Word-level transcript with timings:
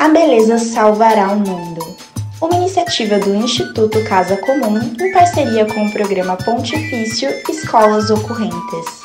A 0.00 0.08
beleza 0.08 0.56
salvará 0.56 1.30
o 1.30 1.38
mundo. 1.38 1.82
Uma 2.40 2.56
iniciativa 2.56 3.18
do 3.18 3.34
Instituto 3.34 4.02
Casa 4.08 4.34
Comum 4.38 4.78
em 4.98 5.12
parceria 5.12 5.66
com 5.66 5.84
o 5.84 5.92
programa 5.92 6.38
Pontifício 6.38 7.28
Escolas 7.46 8.08
Ocorrentes. 8.08 9.02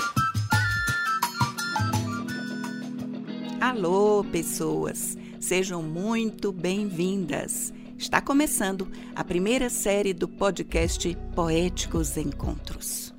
Alô, 3.60 4.24
pessoas! 4.32 5.18
Sejam 5.38 5.84
muito 5.84 6.54
bem-vindas! 6.54 7.74
Está 7.98 8.22
começando 8.22 8.90
a 9.14 9.22
primeira 9.22 9.70
série 9.70 10.14
do 10.14 10.30
podcast 10.30 11.14
Poéticos 11.36 12.16
Encontros. 12.16 13.14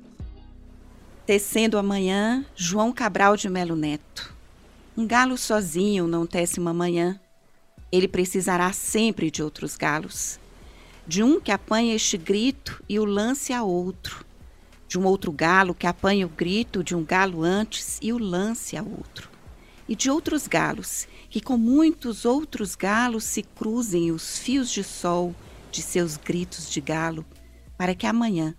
Tecendo 1.27 1.77
amanhã, 1.77 2.43
João 2.55 2.91
Cabral 2.91 3.37
de 3.37 3.47
Melo 3.47 3.75
Neto. 3.75 4.33
Um 4.97 5.05
galo 5.05 5.37
sozinho 5.37 6.07
não 6.07 6.25
tece 6.25 6.59
uma 6.59 6.73
manhã 6.73 7.19
ele 7.91 8.07
precisará 8.07 8.71
sempre 8.73 9.31
de 9.31 9.41
outros 9.41 9.75
galos. 9.75 10.39
De 11.07 11.23
um 11.23 11.39
que 11.39 11.51
apanha 11.51 11.95
este 11.95 12.17
grito 12.17 12.83
e 12.87 12.99
o 12.99 13.05
lance 13.05 13.53
a 13.53 13.63
outro. 13.63 14.25
De 14.87 14.99
um 14.99 15.05
outro 15.05 15.31
galo 15.31 15.73
que 15.73 15.87
apanha 15.87 16.25
o 16.25 16.29
grito 16.29 16.83
de 16.83 16.95
um 16.95 17.03
galo 17.03 17.43
antes 17.43 17.97
e 18.01 18.11
o 18.11 18.17
lance 18.17 18.75
a 18.75 18.83
outro. 18.83 19.29
E 19.87 19.95
de 19.95 20.09
outros 20.09 20.47
galos 20.47 21.07
que 21.29 21.39
com 21.39 21.57
muitos 21.57 22.25
outros 22.25 22.75
galos 22.75 23.23
se 23.23 23.41
cruzem 23.41 24.11
os 24.11 24.37
fios 24.37 24.69
de 24.69 24.83
sol 24.83 25.33
de 25.71 25.81
seus 25.81 26.17
gritos 26.17 26.69
de 26.69 26.81
galo, 26.81 27.25
para 27.77 27.93
que 27.93 28.05
amanhã, 28.05 28.55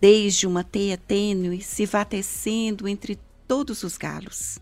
desde 0.00 0.46
uma 0.46 0.64
teia 0.64 0.98
tênue, 0.98 1.62
se 1.62 1.86
vá 1.86 2.04
tecendo 2.04 2.88
entre 2.88 3.18
todos 3.46 3.82
os 3.82 3.96
galos 3.96 4.58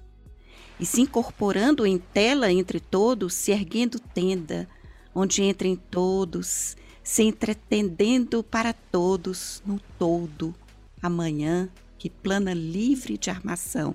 e 0.81 0.87
se 0.87 1.01
incorporando 1.01 1.87
em 1.87 1.99
tela 1.99 2.53
entre 2.53 2.81
todos, 2.81 3.35
se 3.35 3.51
erguendo 3.51 3.99
tenda, 3.99 4.69
onde 5.15 5.43
entrem 5.43 5.77
todos, 5.77 6.77
se 7.03 7.23
entretendendo 7.23 8.43
para 8.43 8.73
todos 8.73 9.62
no 9.67 9.81
todo, 9.98 10.55
amanhã 11.03 11.69
que 11.98 12.09
plana 12.09 12.55
livre 12.55 13.19
de 13.19 13.29
armação. 13.29 13.95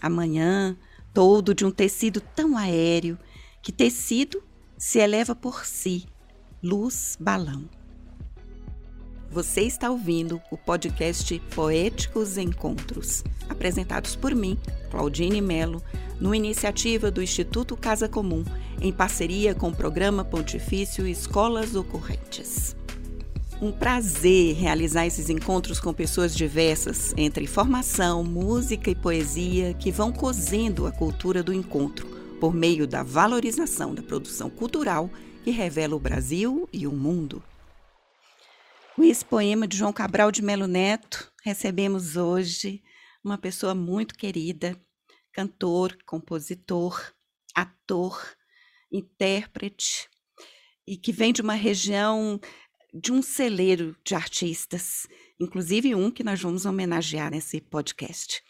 Amanhã, 0.00 0.76
todo 1.12 1.54
de 1.54 1.64
um 1.64 1.70
tecido 1.70 2.20
tão 2.20 2.56
aéreo, 2.56 3.18
que 3.60 3.72
tecido 3.72 4.42
se 4.76 4.98
eleva 4.98 5.34
por 5.34 5.64
si, 5.64 6.06
luz 6.62 7.16
balão. 7.18 7.68
Você 9.34 9.62
está 9.62 9.90
ouvindo 9.90 10.40
o 10.48 10.56
podcast 10.56 11.40
Poéticos 11.56 12.38
Encontros, 12.38 13.24
apresentados 13.48 14.14
por 14.14 14.32
mim, 14.32 14.56
Claudine 14.92 15.40
Melo, 15.40 15.82
no 16.20 16.32
iniciativa 16.32 17.10
do 17.10 17.20
Instituto 17.20 17.76
Casa 17.76 18.08
Comum, 18.08 18.44
em 18.80 18.92
parceria 18.92 19.52
com 19.52 19.70
o 19.70 19.74
Programa 19.74 20.24
Pontifício 20.24 21.04
Escolas 21.04 21.74
Ocorrentes. 21.74 22.76
Um 23.60 23.72
prazer 23.72 24.54
realizar 24.54 25.04
esses 25.04 25.28
encontros 25.28 25.80
com 25.80 25.92
pessoas 25.92 26.32
diversas, 26.32 27.12
entre 27.16 27.48
formação, 27.48 28.22
música 28.22 28.88
e 28.88 28.94
poesia, 28.94 29.74
que 29.74 29.90
vão 29.90 30.12
cozendo 30.12 30.86
a 30.86 30.92
cultura 30.92 31.42
do 31.42 31.52
encontro, 31.52 32.06
por 32.38 32.54
meio 32.54 32.86
da 32.86 33.02
valorização 33.02 33.96
da 33.96 34.02
produção 34.02 34.48
cultural 34.48 35.10
que 35.42 35.50
revela 35.50 35.96
o 35.96 36.00
Brasil 36.00 36.68
e 36.72 36.86
o 36.86 36.92
mundo. 36.92 37.42
Com 38.94 39.02
esse 39.02 39.24
poema 39.24 39.66
de 39.66 39.76
João 39.76 39.92
Cabral 39.92 40.30
de 40.30 40.40
Melo 40.40 40.68
Neto, 40.68 41.32
recebemos 41.42 42.16
hoje 42.16 42.80
uma 43.24 43.36
pessoa 43.36 43.74
muito 43.74 44.14
querida, 44.14 44.80
cantor, 45.32 45.98
compositor, 46.06 47.12
ator, 47.56 48.22
intérprete, 48.92 50.08
e 50.86 50.96
que 50.96 51.10
vem 51.10 51.32
de 51.32 51.42
uma 51.42 51.54
região 51.54 52.40
de 52.94 53.10
um 53.10 53.20
celeiro 53.20 53.96
de 54.04 54.14
artistas, 54.14 55.08
inclusive 55.40 55.92
um 55.96 56.08
que 56.08 56.22
nós 56.22 56.40
vamos 56.40 56.64
homenagear 56.64 57.32
nesse 57.32 57.60
podcast. 57.60 58.40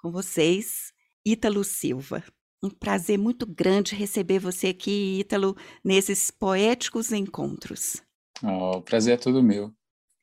Com 0.00 0.12
vocês, 0.12 0.92
Ítalo 1.26 1.64
Silva. 1.64 2.22
Um 2.62 2.70
prazer 2.70 3.18
muito 3.18 3.44
grande 3.44 3.96
receber 3.96 4.38
você 4.38 4.68
aqui, 4.68 5.18
Ítalo, 5.18 5.56
nesses 5.84 6.30
poéticos 6.30 7.10
encontros. 7.10 7.96
Oh, 8.44 8.76
o 8.76 8.82
prazer 8.82 9.14
é 9.14 9.16
todo 9.16 9.42
meu. 9.42 9.76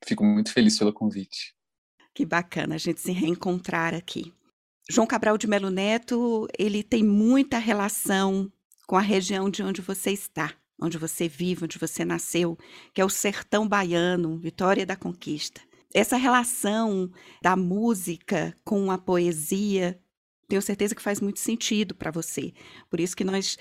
Fico 0.05 0.23
muito 0.23 0.53
feliz 0.53 0.77
pelo 0.77 0.93
convite. 0.93 1.55
Que 2.13 2.25
bacana 2.25 2.75
a 2.75 2.77
gente 2.77 3.01
se 3.01 3.11
reencontrar 3.11 3.93
aqui. 3.93 4.31
João 4.89 5.07
Cabral 5.07 5.37
de 5.37 5.47
Melo 5.47 5.71
Neto, 5.71 6.47
ele 6.57 6.83
tem 6.83 7.03
muita 7.03 7.57
relação 7.57 8.51
com 8.87 8.95
a 8.95 9.01
região 9.01 9.49
de 9.49 9.63
onde 9.63 9.81
você 9.81 10.11
está, 10.11 10.53
onde 10.79 10.97
você 10.97 11.27
vive, 11.27 11.65
onde 11.65 11.79
você 11.79 12.05
nasceu, 12.05 12.55
que 12.93 13.01
é 13.01 13.05
o 13.05 13.09
sertão 13.09 13.67
baiano, 13.67 14.37
Vitória 14.37 14.85
da 14.85 14.95
Conquista. 14.95 15.59
Essa 15.91 16.17
relação 16.17 17.09
da 17.41 17.55
música 17.55 18.55
com 18.63 18.91
a 18.91 18.97
poesia, 18.97 19.99
tenho 20.47 20.61
certeza 20.61 20.93
que 20.93 21.01
faz 21.01 21.19
muito 21.19 21.39
sentido 21.39 21.95
para 21.95 22.11
você. 22.11 22.53
Por 22.89 22.99
isso 22.99 23.15
que 23.15 23.23
nós 23.23 23.57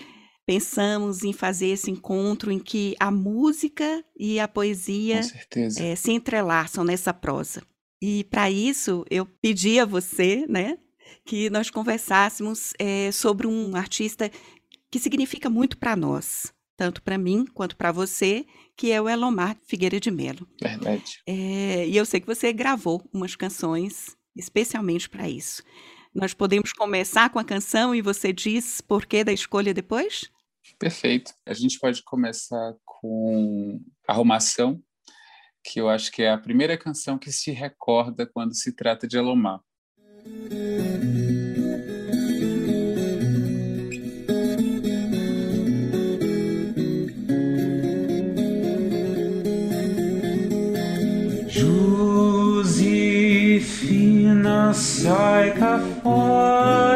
pensamos 0.46 1.22
em 1.22 1.32
fazer 1.32 1.68
esse 1.68 1.90
encontro 1.90 2.50
em 2.50 2.58
que 2.58 2.94
a 2.98 3.10
música 3.10 4.04
e 4.16 4.38
a 4.38 4.46
poesia 4.46 5.20
é, 5.78 5.96
se 5.96 6.12
entrelaçam 6.12 6.84
nessa 6.84 7.12
prosa. 7.14 7.62
E 8.00 8.24
para 8.24 8.50
isso 8.50 9.04
eu 9.10 9.24
pedi 9.24 9.78
a 9.78 9.84
você, 9.84 10.44
né, 10.48 10.78
que 11.24 11.48
nós 11.48 11.70
conversássemos 11.70 12.72
é, 12.78 13.10
sobre 13.10 13.46
um 13.46 13.74
artista 13.74 14.30
que 14.90 14.98
significa 14.98 15.48
muito 15.48 15.78
para 15.78 15.96
nós, 15.96 16.52
tanto 16.76 17.02
para 17.02 17.16
mim 17.16 17.46
quanto 17.52 17.76
para 17.76 17.90
você, 17.90 18.44
que 18.76 18.92
é 18.92 19.00
o 19.00 19.08
Elomar 19.08 19.56
Figueira 19.66 19.98
de 19.98 20.10
Melo. 20.10 20.46
Verdade. 20.60 21.20
É, 21.26 21.86
e 21.86 21.96
eu 21.96 22.04
sei 22.04 22.20
que 22.20 22.26
você 22.26 22.52
gravou 22.52 23.02
umas 23.12 23.34
canções 23.34 24.16
especialmente 24.36 25.08
para 25.08 25.28
isso. 25.28 25.62
Nós 26.14 26.34
podemos 26.34 26.72
começar 26.72 27.30
com 27.30 27.38
a 27.38 27.44
canção 27.44 27.94
e 27.94 28.00
você 28.00 28.32
diz 28.32 28.80
por 28.80 29.06
que 29.06 29.24
da 29.24 29.32
escolha 29.32 29.74
depois? 29.74 30.30
Perfeito. 30.84 31.32
A 31.46 31.54
gente 31.54 31.78
pode 31.78 32.02
começar 32.02 32.74
com 32.84 33.80
Arrumação, 34.06 34.78
que 35.64 35.80
eu 35.80 35.88
acho 35.88 36.12
que 36.12 36.22
é 36.22 36.30
a 36.30 36.36
primeira 36.36 36.76
canção 36.76 37.16
que 37.16 37.32
se 37.32 37.50
recorda 37.52 38.26
quando 38.26 38.54
se 38.54 38.70
trata 38.70 39.08
de 39.08 39.16
Elomar. 39.16 39.62
Josefina 51.48 52.74
sai 54.74 55.58
cá 55.58 55.78
fora 56.02 56.93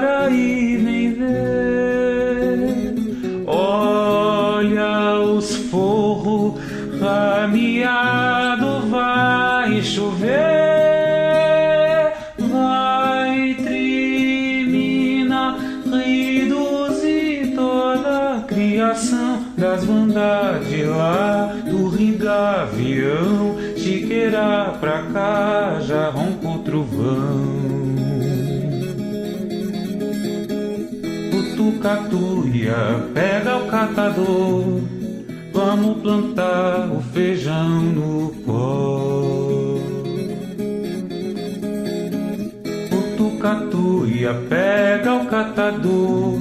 bondades 20.19 20.87
lá 20.89 21.55
do 21.65 21.89
rio 21.89 22.19
gavião, 22.19 23.57
chiqueira 23.77 24.77
pra 24.81 25.03
cá, 25.13 25.79
já 25.81 26.11
ronca 26.11 26.49
o 26.49 26.59
trovão. 26.59 27.69
Tucatuia, 31.57 32.75
pega 33.15 33.57
o 33.57 33.67
catador, 33.67 34.81
vamos 35.53 36.03
plantar 36.03 36.91
o 36.91 37.01
feijão 37.01 37.81
no 37.81 38.33
pó. 38.45 39.79
Tucatuia, 43.17 44.35
pega 44.49 45.15
o 45.15 45.27
catador, 45.27 46.39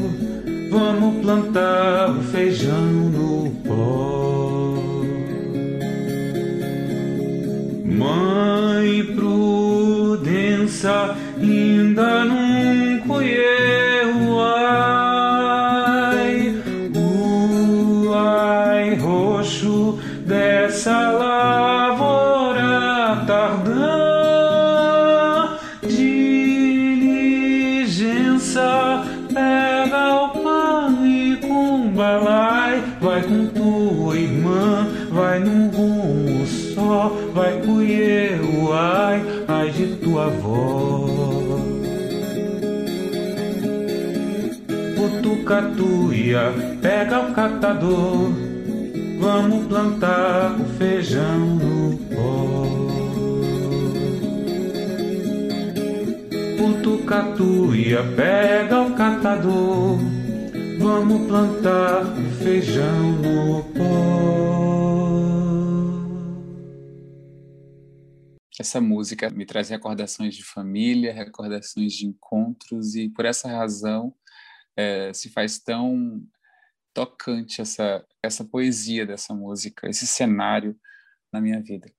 vamos 0.71 1.21
plantar 1.21 2.09
o 2.09 2.23
feijão 2.23 2.81
no 2.81 3.41
pó. 3.41 3.46
Mãe 7.85 9.03
Prudência 9.15 10.91
ainda 11.41 12.25
não 12.25 12.46
O 45.47 45.49
tucatuia 45.49 46.51
pega 46.81 47.21
o 47.21 47.33
catador, 47.33 48.33
vamos 49.17 49.65
plantar 49.67 50.59
o 50.59 50.65
feijão 50.77 51.55
no 51.55 51.97
pó. 51.97 52.67
O 56.61 56.81
tucatuia 56.83 58.03
pega 58.17 58.81
o 58.81 58.93
catador 58.93 59.97
Vamos 60.79 61.27
plantar 61.29 62.03
feijão 62.43 63.13
no 63.13 63.63
pó. 63.73 64.17
Essa 68.59 68.81
música 68.81 69.29
me 69.29 69.45
traz 69.45 69.69
recordações 69.69 70.35
de 70.35 70.43
família, 70.43 71.13
recordações 71.13 71.93
de 71.93 72.05
encontros, 72.05 72.95
e 72.95 73.07
por 73.07 73.23
essa 73.23 73.47
razão 73.47 74.13
é, 74.77 75.11
se 75.11 75.29
faz 75.29 75.59
tão 75.59 76.23
tocante 76.93 77.61
essa, 77.61 78.05
essa 78.23 78.45
poesia 78.45 79.05
dessa 79.05 79.33
música, 79.33 79.89
esse 79.89 80.07
cenário 80.07 80.79
na 81.33 81.41
minha 81.41 81.61
vida. 81.61 81.91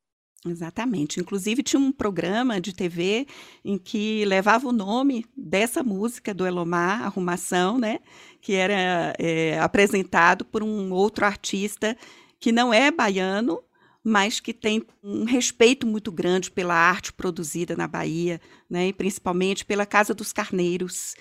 Exatamente. 0.46 1.20
Inclusive, 1.20 1.62
tinha 1.62 1.80
um 1.80 1.90
programa 1.90 2.60
de 2.60 2.72
TV 2.72 3.26
em 3.64 3.76
que 3.76 4.24
levava 4.24 4.68
o 4.68 4.72
nome 4.72 5.26
dessa 5.36 5.82
música 5.82 6.32
do 6.32 6.46
Elomar, 6.46 7.02
Arrumação, 7.02 7.76
né? 7.76 7.98
Que 8.40 8.54
era 8.54 9.14
é, 9.18 9.58
apresentado 9.58 10.44
por 10.44 10.62
um 10.62 10.92
outro 10.92 11.26
artista 11.26 11.96
que 12.38 12.52
não 12.52 12.72
é 12.72 12.90
baiano, 12.90 13.60
mas 14.02 14.38
que 14.38 14.54
tem 14.54 14.82
um 15.02 15.24
respeito 15.24 15.86
muito 15.86 16.12
grande 16.12 16.52
pela 16.52 16.74
arte 16.74 17.12
produzida 17.12 17.76
na 17.76 17.88
Bahia, 17.88 18.40
né? 18.70 18.88
E 18.88 18.92
principalmente 18.92 19.64
pela 19.64 19.84
Casa 19.84 20.14
dos 20.14 20.32
Carneiros. 20.32 21.16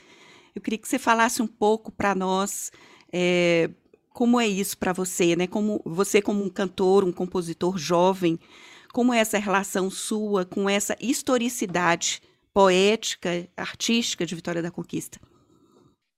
Eu 0.57 0.61
queria 0.61 0.79
que 0.79 0.87
você 0.87 0.97
falasse 0.97 1.39
um 1.39 1.47
pouco 1.47 1.91
para 1.91 2.15
nós 2.15 2.71
é, 3.13 3.69
como 4.09 4.39
é 4.39 4.47
isso 4.47 4.75
para 4.75 4.91
você, 4.91 5.35
né? 5.35 5.45
Como 5.45 5.79
você, 5.85 6.19
como 6.19 6.43
um 6.43 6.49
cantor, 6.49 7.03
um 7.03 7.11
compositor 7.11 7.77
jovem, 7.77 8.39
como 8.91 9.13
é 9.13 9.19
essa 9.19 9.37
relação 9.37 9.91
sua 9.91 10.43
com 10.43 10.67
essa 10.67 10.97
historicidade 10.99 12.19
poética, 12.51 13.47
artística 13.55 14.25
de 14.25 14.33
Vitória 14.33 14.63
da 14.63 14.71
Conquista? 14.71 15.19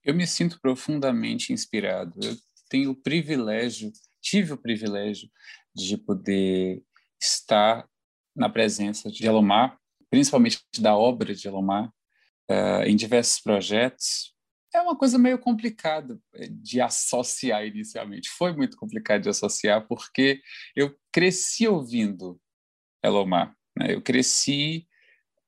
Eu 0.02 0.14
me 0.14 0.26
sinto 0.26 0.58
profundamente 0.58 1.52
inspirado. 1.52 2.18
Eu 2.22 2.34
tenho 2.70 2.92
o 2.92 2.96
privilégio, 2.96 3.92
tive 4.22 4.54
o 4.54 4.56
privilégio 4.56 5.28
de 5.74 5.98
poder 5.98 6.82
estar 7.20 7.86
na 8.34 8.48
presença 8.48 9.10
de 9.10 9.26
Elomar, 9.26 9.78
principalmente 10.08 10.62
da 10.78 10.96
obra 10.96 11.34
de 11.34 11.46
Elomar, 11.46 11.92
uh, 12.50 12.82
em 12.84 12.96
diversos 12.96 13.40
projetos. 13.40 14.34
É 14.74 14.80
uma 14.80 14.96
coisa 14.96 15.18
meio 15.18 15.38
complicada 15.38 16.20
eh, 16.34 16.48
de 16.48 16.80
associar 16.80 17.64
inicialmente. 17.66 18.28
Foi 18.30 18.52
muito 18.52 18.76
complicado 18.76 19.22
de 19.22 19.28
associar, 19.28 19.86
porque 19.88 20.40
eu 20.76 20.94
cresci 21.12 21.66
ouvindo 21.66 22.40
Elomar. 23.02 23.56
Né? 23.76 23.94
Eu 23.94 24.02
cresci 24.02 24.86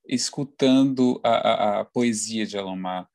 escutando 0.07 1.21
a, 1.23 1.29
a, 1.29 1.79
a, 1.79 1.85
poesia 1.85 2.45
de 2.45 2.57
Elomar 2.57 3.07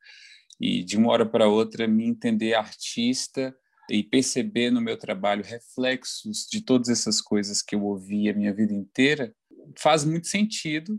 e 0.58 0.82
de 0.82 0.96
uma 0.96 1.12
hora 1.12 1.26
para 1.26 1.46
outra 1.46 1.86
me 1.86 2.06
entender 2.06 2.54
artista 2.54 3.54
e 3.90 4.02
perceber 4.02 4.70
no 4.70 4.80
meu 4.80 4.96
trabalho 4.96 5.44
reflexos 5.44 6.46
de 6.50 6.62
todas 6.62 6.88
essas 6.88 7.20
coisas 7.20 7.60
que 7.60 7.74
eu 7.74 7.84
ouvi 7.84 8.30
a 8.30 8.34
minha 8.34 8.52
vida 8.52 8.72
inteira 8.72 9.34
faz 9.76 10.04
muito 10.04 10.26
sentido, 10.26 10.98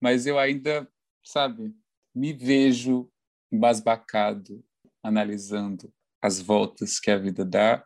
mas 0.00 0.26
eu 0.26 0.38
ainda, 0.38 0.88
sabe, 1.24 1.74
me 2.14 2.32
vejo 2.32 3.10
embasbacado 3.50 4.64
analisando 5.02 5.92
as 6.22 6.40
voltas 6.40 6.98
que 6.98 7.10
a 7.10 7.18
vida 7.18 7.44
dá 7.44 7.84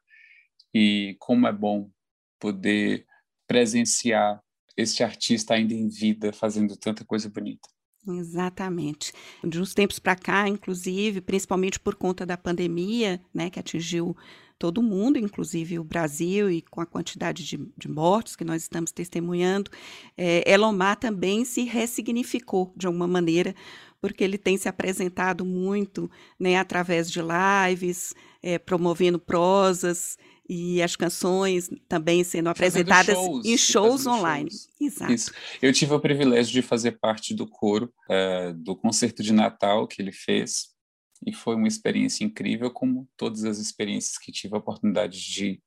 e 0.72 1.16
como 1.18 1.46
é 1.46 1.52
bom 1.52 1.90
poder 2.38 3.06
presenciar 3.46 4.42
este 4.76 5.02
artista 5.02 5.54
ainda 5.54 5.74
em 5.74 5.88
vida 5.88 6.32
fazendo 6.32 6.76
tanta 6.76 7.04
coisa 7.04 7.28
bonita. 7.28 7.68
Exatamente. 8.08 9.12
De 9.44 9.60
uns 9.60 9.74
tempos 9.74 9.98
para 9.98 10.16
cá, 10.16 10.48
inclusive, 10.48 11.20
principalmente 11.20 11.78
por 11.78 11.94
conta 11.94 12.24
da 12.24 12.36
pandemia, 12.36 13.20
né, 13.32 13.50
que 13.50 13.58
atingiu 13.58 14.16
todo 14.58 14.82
mundo, 14.82 15.18
inclusive 15.18 15.78
o 15.78 15.84
Brasil, 15.84 16.50
e 16.50 16.62
com 16.62 16.80
a 16.80 16.86
quantidade 16.86 17.44
de, 17.44 17.60
de 17.76 17.88
mortos 17.88 18.34
que 18.34 18.44
nós 18.44 18.62
estamos 18.62 18.90
testemunhando, 18.90 19.70
é, 20.16 20.42
Elomar 20.50 20.96
também 20.96 21.44
se 21.44 21.62
ressignificou 21.62 22.72
de 22.76 22.86
alguma 22.86 23.06
maneira, 23.06 23.54
porque 24.00 24.24
ele 24.24 24.36
tem 24.36 24.56
se 24.56 24.68
apresentado 24.68 25.44
muito 25.44 26.10
né, 26.38 26.56
através 26.56 27.10
de 27.10 27.20
lives, 27.20 28.14
é, 28.42 28.58
promovendo 28.58 29.18
prosas, 29.18 30.18
e 30.48 30.82
as 30.82 30.96
canções 30.96 31.68
também 31.86 32.24
sendo 32.24 32.48
apresentadas 32.48 33.14
shows, 33.14 33.44
em 33.46 33.56
shows 33.58 34.06
online. 34.06 34.50
Shows. 34.50 34.68
Exato. 34.80 35.12
Isso. 35.12 35.32
Eu 35.60 35.72
tive 35.72 35.92
o 35.92 36.00
privilégio 36.00 36.52
de 36.52 36.62
fazer 36.62 36.92
parte 36.92 37.34
do 37.34 37.46
coro 37.46 37.92
uh, 38.08 38.54
do 38.54 38.74
concerto 38.74 39.22
de 39.22 39.32
Natal 39.32 39.86
que 39.86 40.00
ele 40.00 40.12
fez 40.12 40.68
e 41.26 41.32
foi 41.32 41.56
uma 41.56 41.68
experiência 41.68 42.24
incrível, 42.24 42.70
como 42.70 43.08
todas 43.16 43.44
as 43.44 43.58
experiências 43.58 44.18
que 44.18 44.32
tive 44.32 44.54
a 44.54 44.58
oportunidade 44.58 45.20
de 45.20 45.60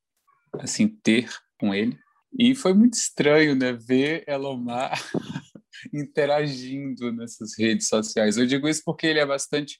assim 0.53 0.87
ter 0.87 1.29
com 1.59 1.73
ele. 1.73 1.97
E 2.37 2.55
foi 2.55 2.73
muito 2.73 2.93
estranho, 2.93 3.55
né, 3.55 3.73
ver 3.73 4.23
Elomar 4.27 4.99
interagindo 5.93 7.11
nessas 7.11 7.57
redes 7.57 7.87
sociais. 7.87 8.37
Eu 8.37 8.45
digo 8.45 8.67
isso 8.67 8.81
porque 8.85 9.07
ele 9.07 9.19
é 9.19 9.25
bastante 9.25 9.79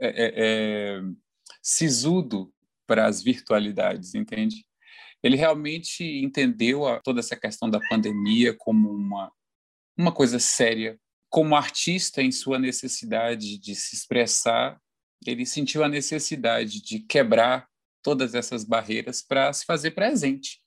é, 0.00 0.08
é, 0.08 0.32
é, 0.36 1.02
sisudo 1.62 2.52
para 2.86 3.06
as 3.06 3.22
virtualidades, 3.22 4.14
entende? 4.14 4.64
Ele 5.22 5.36
realmente 5.36 6.04
entendeu 6.04 6.86
a, 6.86 7.00
toda 7.00 7.20
essa 7.20 7.36
questão 7.36 7.68
da 7.68 7.80
pandemia 7.88 8.54
como 8.56 8.90
uma, 8.90 9.32
uma 9.96 10.12
coisa 10.12 10.38
séria. 10.38 10.98
Como 11.30 11.56
artista, 11.56 12.22
em 12.22 12.30
sua 12.30 12.58
necessidade 12.58 13.58
de 13.58 13.74
se 13.74 13.96
expressar, 13.96 14.78
ele 15.26 15.46
sentiu 15.46 15.82
a 15.82 15.88
necessidade 15.88 16.82
de 16.82 17.00
quebrar 17.00 17.66
todas 18.02 18.34
essas 18.34 18.64
barreiras 18.64 19.22
para 19.22 19.52
se 19.52 19.64
fazer 19.64 19.92
presente 19.92 20.62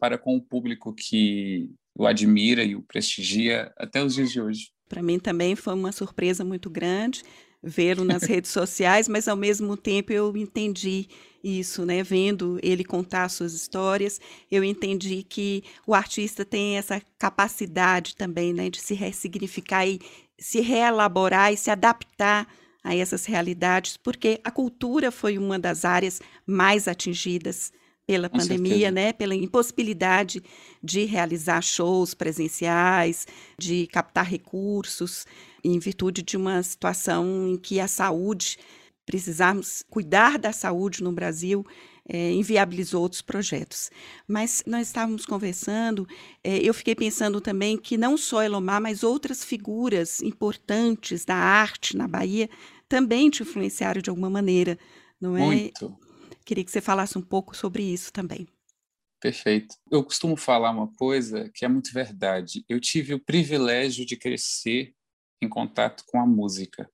para 0.00 0.18
com 0.18 0.34
o 0.34 0.42
público 0.42 0.94
que 0.94 1.70
o 1.94 2.06
admira 2.06 2.64
e 2.64 2.74
o 2.74 2.82
prestigia 2.82 3.72
até 3.76 4.02
os 4.02 4.14
dias 4.14 4.32
de 4.32 4.40
hoje. 4.40 4.70
Para 4.88 5.02
mim 5.02 5.20
também 5.20 5.54
foi 5.54 5.74
uma 5.74 5.92
surpresa 5.92 6.42
muito 6.42 6.70
grande 6.70 7.22
vê-lo 7.62 8.04
nas 8.04 8.22
redes 8.22 8.50
sociais, 8.50 9.06
mas 9.08 9.28
ao 9.28 9.36
mesmo 9.36 9.76
tempo 9.76 10.12
eu 10.12 10.34
entendi 10.36 11.08
isso, 11.42 11.84
né? 11.84 12.02
Vendo 12.02 12.58
ele 12.62 12.84
contar 12.84 13.28
suas 13.28 13.52
histórias, 13.52 14.20
eu 14.50 14.62
entendi 14.64 15.22
que 15.22 15.62
o 15.86 15.94
artista 15.94 16.44
tem 16.44 16.76
essa 16.76 17.00
capacidade 17.18 18.16
também, 18.16 18.52
né, 18.52 18.70
de 18.70 18.80
se 18.80 18.94
ressignificar 18.94 19.86
e 19.86 20.00
se 20.38 20.60
reelaborar 20.60 21.52
e 21.52 21.56
se 21.56 21.70
adaptar 21.70 22.46
a 22.82 22.94
essas 22.94 23.26
realidades, 23.26 23.96
porque 23.98 24.40
a 24.42 24.50
cultura 24.50 25.10
foi 25.10 25.36
uma 25.36 25.58
das 25.58 25.84
áreas 25.84 26.20
mais 26.46 26.88
atingidas 26.88 27.72
pela 28.06 28.28
Com 28.28 28.38
pandemia, 28.38 28.72
certeza. 28.72 28.90
né, 28.90 29.12
pela 29.12 29.34
impossibilidade 29.34 30.42
de 30.82 31.04
realizar 31.04 31.62
shows 31.62 32.14
presenciais, 32.14 33.26
de 33.58 33.86
captar 33.86 34.26
recursos, 34.26 35.26
em 35.64 35.78
virtude 35.78 36.22
de 36.22 36.36
uma 36.36 36.62
situação 36.62 37.48
em 37.48 37.56
que 37.56 37.80
a 37.80 37.88
saúde, 37.88 38.58
precisarmos 39.04 39.82
cuidar 39.88 40.38
da 40.38 40.52
saúde 40.52 41.02
no 41.02 41.12
Brasil, 41.12 41.64
é, 42.08 42.32
inviabilizou 42.32 43.02
outros 43.02 43.22
projetos. 43.22 43.90
Mas 44.26 44.62
nós 44.66 44.88
estávamos 44.88 45.24
conversando, 45.24 46.08
é, 46.42 46.58
eu 46.58 46.74
fiquei 46.74 46.94
pensando 46.94 47.40
também 47.40 47.76
que 47.76 47.96
não 47.96 48.16
só 48.16 48.42
Elomar, 48.42 48.80
mas 48.80 49.04
outras 49.04 49.44
figuras 49.44 50.20
importantes 50.20 51.24
da 51.24 51.36
arte 51.36 51.96
na 51.96 52.08
Bahia 52.08 52.48
também 52.88 53.30
te 53.30 53.42
influenciaram 53.42 54.02
de 54.02 54.10
alguma 54.10 54.28
maneira, 54.28 54.76
não 55.20 55.36
é? 55.36 55.44
Muito. 55.44 55.96
Queria 56.44 56.64
que 56.64 56.70
você 56.70 56.80
falasse 56.80 57.16
um 57.16 57.22
pouco 57.22 57.56
sobre 57.56 57.84
isso 57.84 58.12
também. 58.12 58.48
Perfeito. 59.20 59.76
Eu 59.90 60.02
costumo 60.02 60.34
falar 60.34 60.70
uma 60.70 60.90
coisa 60.94 61.48
que 61.54 61.64
é 61.64 61.68
muito 61.68 61.92
verdade. 61.92 62.64
Eu 62.68 62.80
tive 62.80 63.14
o 63.14 63.20
privilégio 63.20 64.04
de 64.04 64.16
crescer 64.16 64.94
em 65.40 65.48
contato 65.48 66.04
com 66.06 66.20
a 66.20 66.26
música. 66.26 66.90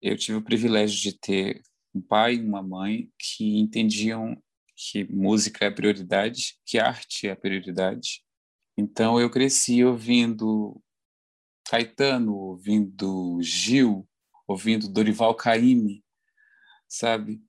Eu 0.00 0.16
tive 0.16 0.38
o 0.38 0.42
privilégio 0.42 1.00
de 1.00 1.18
ter 1.18 1.62
um 1.94 2.00
pai 2.00 2.36
e 2.36 2.42
uma 2.42 2.62
mãe 2.62 3.10
que 3.18 3.58
entendiam 3.58 4.40
que 4.74 5.04
música 5.04 5.66
é 5.66 5.70
prioridade, 5.70 6.58
que 6.64 6.78
arte 6.78 7.28
é 7.28 7.34
prioridade. 7.34 8.24
Então 8.76 9.20
eu 9.20 9.30
cresci 9.30 9.84
ouvindo 9.84 10.82
Caetano, 11.68 12.34
ouvindo 12.34 13.38
Gil, 13.42 14.08
ouvindo 14.46 14.88
Dorival 14.88 15.34
Caymmi, 15.34 16.02
sabe? 16.88 17.42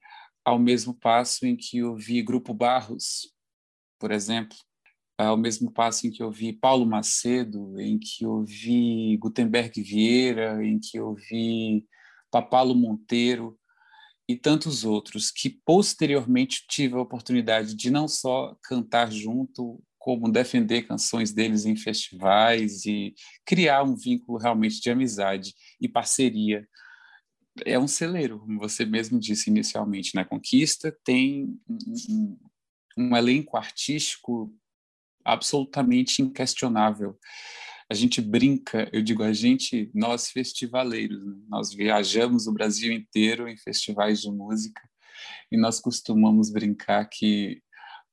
ao 0.44 0.60
mesmo 0.60 0.94
passo 0.94 1.46
em 1.46 1.56
que 1.56 1.82
ouvi 1.84 2.22
Grupo 2.22 2.54
Barros, 2.54 3.34
por 3.98 4.12
exemplo, 4.12 4.58
ao 5.18 5.38
mesmo 5.38 5.72
passo 5.72 6.08
em 6.08 6.12
que 6.12 6.24
eu 6.24 6.32
vi 6.32 6.54
Paulo 6.54 6.86
Macedo, 6.86 7.80
em 7.80 8.00
que 8.00 8.26
eu 8.26 8.44
vi 8.44 9.18
Gutenberg 9.18 9.82
Vieira, 9.82 10.66
em 10.66 10.80
que 10.80 10.98
eu 10.98 11.14
vi 11.14 11.86
Papalo 12.32 12.74
Monteiro 12.74 13.58
e 14.28 14.36
tantos 14.36 14.84
outros, 14.84 15.30
que 15.30 15.50
posteriormente 15.50 16.66
tive 16.68 16.96
a 16.96 17.02
oportunidade 17.02 17.76
de 17.76 17.92
não 17.92 18.08
só 18.08 18.58
cantar 18.64 19.12
junto, 19.12 19.84
como 20.00 20.30
defender 20.30 20.82
canções 20.82 21.32
deles 21.32 21.66
em 21.66 21.78
festivais 21.78 22.86
e 22.86 23.14
criar 23.46 23.84
um 23.84 23.96
vínculo 23.96 24.38
realmente 24.38 24.82
de 24.82 24.90
amizade 24.90 25.54
e 25.80 25.88
parceria. 25.88 26.68
É 27.66 27.80
um 27.80 27.88
celeiro, 27.88 28.40
como 28.40 28.60
você 28.60 28.86
mesmo 28.86 29.18
disse 29.18 29.50
inicialmente, 29.50 30.14
na 30.14 30.26
Conquista 30.26 30.94
tem 31.06 31.58
um, 32.10 32.38
um 32.98 33.16
elenco 33.16 33.56
artístico 33.56 34.54
absolutamente 35.24 36.22
inquestionável. 36.22 37.18
A 37.90 37.94
gente 37.94 38.22
brinca, 38.22 38.90
eu 38.92 39.02
digo 39.02 39.24
a 39.24 39.34
gente, 39.34 39.92
nós 39.94 40.30
festivaleiros, 40.30 41.24
né? 41.24 41.36
nós 41.48 41.74
viajamos 41.74 42.48
o 42.48 42.54
Brasil 42.54 42.92
inteiro 42.92 43.48
em 43.48 43.58
festivais 43.58 44.22
de 44.22 44.32
música 44.32 44.82
e 45.52 45.58
nós 45.58 45.80
costumamos 45.80 46.50
brincar 46.50 47.06
que 47.06 47.62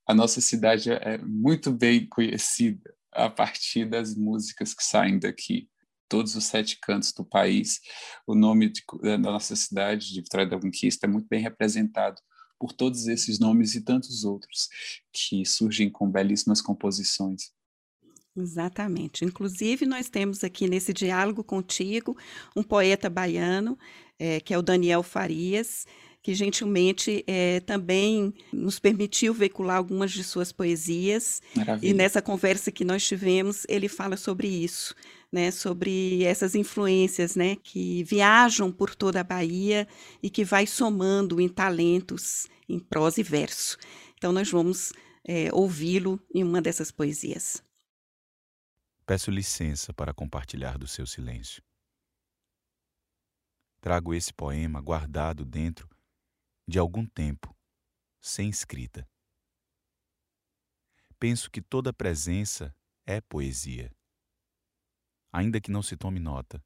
a 0.06 0.14
nossa 0.14 0.40
cidade 0.40 0.90
é 0.90 1.18
muito 1.18 1.70
bem 1.70 2.06
conhecida 2.06 2.94
a 3.12 3.30
partir 3.30 3.84
das 3.84 4.14
músicas 4.14 4.74
que 4.74 4.84
saem 4.84 5.18
daqui. 5.18 5.68
Todos 6.08 6.34
os 6.34 6.44
sete 6.44 6.78
cantos 6.82 7.12
do 7.12 7.24
país, 7.24 7.80
o 8.26 8.34
nome 8.34 8.68
de, 8.68 8.82
da 9.02 9.16
nossa 9.16 9.54
cidade, 9.54 10.12
de 10.12 10.20
Vitória 10.20 10.46
da 10.46 10.58
Conquista, 10.58 11.06
é 11.06 11.08
muito 11.08 11.28
bem 11.28 11.40
representado 11.40 12.20
por 12.60 12.74
todos 12.74 13.06
esses 13.06 13.38
nomes 13.38 13.74
e 13.74 13.80
tantos 13.80 14.22
outros 14.22 14.68
que 15.10 15.46
surgem 15.46 15.88
com 15.88 16.10
belíssimas 16.10 16.60
composições. 16.60 17.50
Exatamente. 18.36 19.24
Inclusive, 19.24 19.86
nós 19.86 20.10
temos 20.10 20.44
aqui 20.44 20.68
nesse 20.68 20.92
diálogo 20.92 21.42
contigo 21.42 22.16
um 22.54 22.62
poeta 22.62 23.08
baiano, 23.08 23.78
é, 24.18 24.38
que 24.40 24.52
é 24.52 24.58
o 24.58 24.62
Daniel 24.62 25.02
Farias, 25.02 25.86
que 26.22 26.34
gentilmente 26.34 27.24
é, 27.26 27.60
também 27.60 28.34
nos 28.52 28.78
permitiu 28.78 29.32
veicular 29.32 29.78
algumas 29.78 30.12
de 30.12 30.22
suas 30.22 30.52
poesias. 30.52 31.40
Maravilha. 31.56 31.90
E 31.90 31.94
nessa 31.94 32.20
conversa 32.20 32.70
que 32.70 32.84
nós 32.84 33.06
tivemos, 33.06 33.64
ele 33.68 33.88
fala 33.88 34.16
sobre 34.16 34.46
isso, 34.46 34.94
né, 35.32 35.50
sobre 35.50 36.24
essas 36.24 36.54
influências, 36.54 37.36
né, 37.36 37.56
que 37.56 38.02
viajam 38.04 38.72
por 38.72 38.94
toda 38.94 39.20
a 39.20 39.24
Bahia 39.24 39.86
e 40.22 40.28
que 40.28 40.44
vai 40.44 40.66
somando 40.66 41.40
em 41.40 41.48
talentos 41.48 42.48
em 42.68 42.78
prosa 42.78 43.20
e 43.20 43.24
verso. 43.24 43.76
Então 44.16 44.32
nós 44.32 44.50
vamos 44.50 44.92
é, 45.24 45.52
ouvi-lo 45.52 46.20
em 46.34 46.42
uma 46.42 46.60
dessas 46.60 46.90
poesias. 46.90 47.62
Peço 49.06 49.30
licença 49.30 49.92
para 49.92 50.14
compartilhar 50.14 50.78
do 50.78 50.86
seu 50.86 51.06
silêncio. 51.06 51.62
Trago 53.80 54.14
esse 54.14 54.32
poema 54.32 54.80
guardado 54.80 55.44
dentro 55.44 55.88
de 56.68 56.78
algum 56.78 57.06
tempo, 57.06 57.56
sem 58.20 58.48
escrita. 58.48 59.08
Penso 61.18 61.50
que 61.50 61.60
toda 61.60 61.92
presença 61.92 62.74
é 63.06 63.20
poesia, 63.20 63.90
ainda 65.32 65.60
que 65.60 65.70
não 65.70 65.82
se 65.82 65.96
tome 65.96 66.18
nota, 66.18 66.62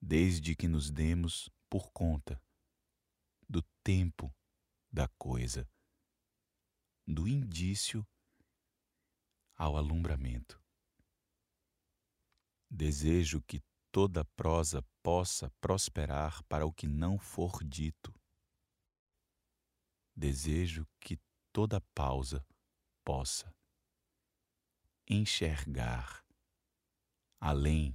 desde 0.00 0.54
que 0.54 0.68
nos 0.68 0.90
demos 0.90 1.50
por 1.68 1.90
conta 1.92 2.40
do 3.48 3.62
tempo 3.82 4.34
da 4.90 5.08
coisa, 5.18 5.68
do 7.06 7.26
indício 7.26 8.06
ao 9.56 9.76
alumbramento. 9.76 10.60
Desejo 12.70 13.42
que 13.42 13.62
toda 13.90 14.24
prosa 14.36 14.82
possa 15.02 15.50
prosperar 15.60 16.42
para 16.44 16.66
o 16.66 16.72
que 16.72 16.86
não 16.86 17.18
for 17.18 17.64
dito 17.64 18.12
desejo 20.18 20.84
que 20.98 21.16
toda 21.52 21.80
pausa 21.94 22.44
possa 23.04 23.54
enxergar 25.08 26.24
além 27.40 27.94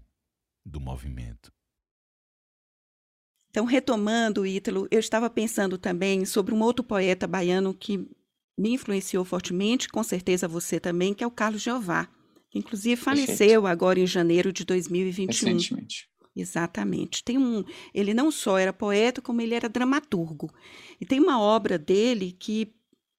do 0.65 0.79
movimento. 0.79 1.51
Então, 3.49 3.65
retomando, 3.65 4.45
Ítalo, 4.45 4.87
eu 4.89 4.99
estava 4.99 5.29
pensando 5.29 5.77
também 5.77 6.25
sobre 6.25 6.55
um 6.55 6.61
outro 6.61 6.83
poeta 6.83 7.27
baiano 7.27 7.73
que 7.73 8.09
me 8.57 8.71
influenciou 8.71 9.23
fortemente, 9.23 9.89
com 9.89 10.03
certeza 10.03 10.47
você 10.47 10.79
também, 10.79 11.13
que 11.13 11.23
é 11.23 11.27
o 11.27 11.31
Carlos 11.31 11.61
Jeová, 11.61 12.09
que 12.49 12.57
inclusive 12.57 12.95
faleceu 12.95 13.37
Perfeito. 13.37 13.67
agora 13.67 13.99
em 13.99 14.07
janeiro 14.07 14.51
de 14.51 14.65
2021. 14.65 15.27
Recentemente. 15.27 16.09
Exatamente. 16.35 17.23
Tem 17.23 17.37
um, 17.37 17.63
ele 17.93 18.13
não 18.13 18.31
só 18.31 18.57
era 18.57 18.73
poeta, 18.73 19.21
como 19.21 19.41
ele 19.41 19.53
era 19.53 19.69
dramaturgo. 19.69 20.51
E 20.99 21.05
tem 21.05 21.19
uma 21.19 21.39
obra 21.39 21.77
dele 21.77 22.31
que 22.31 22.73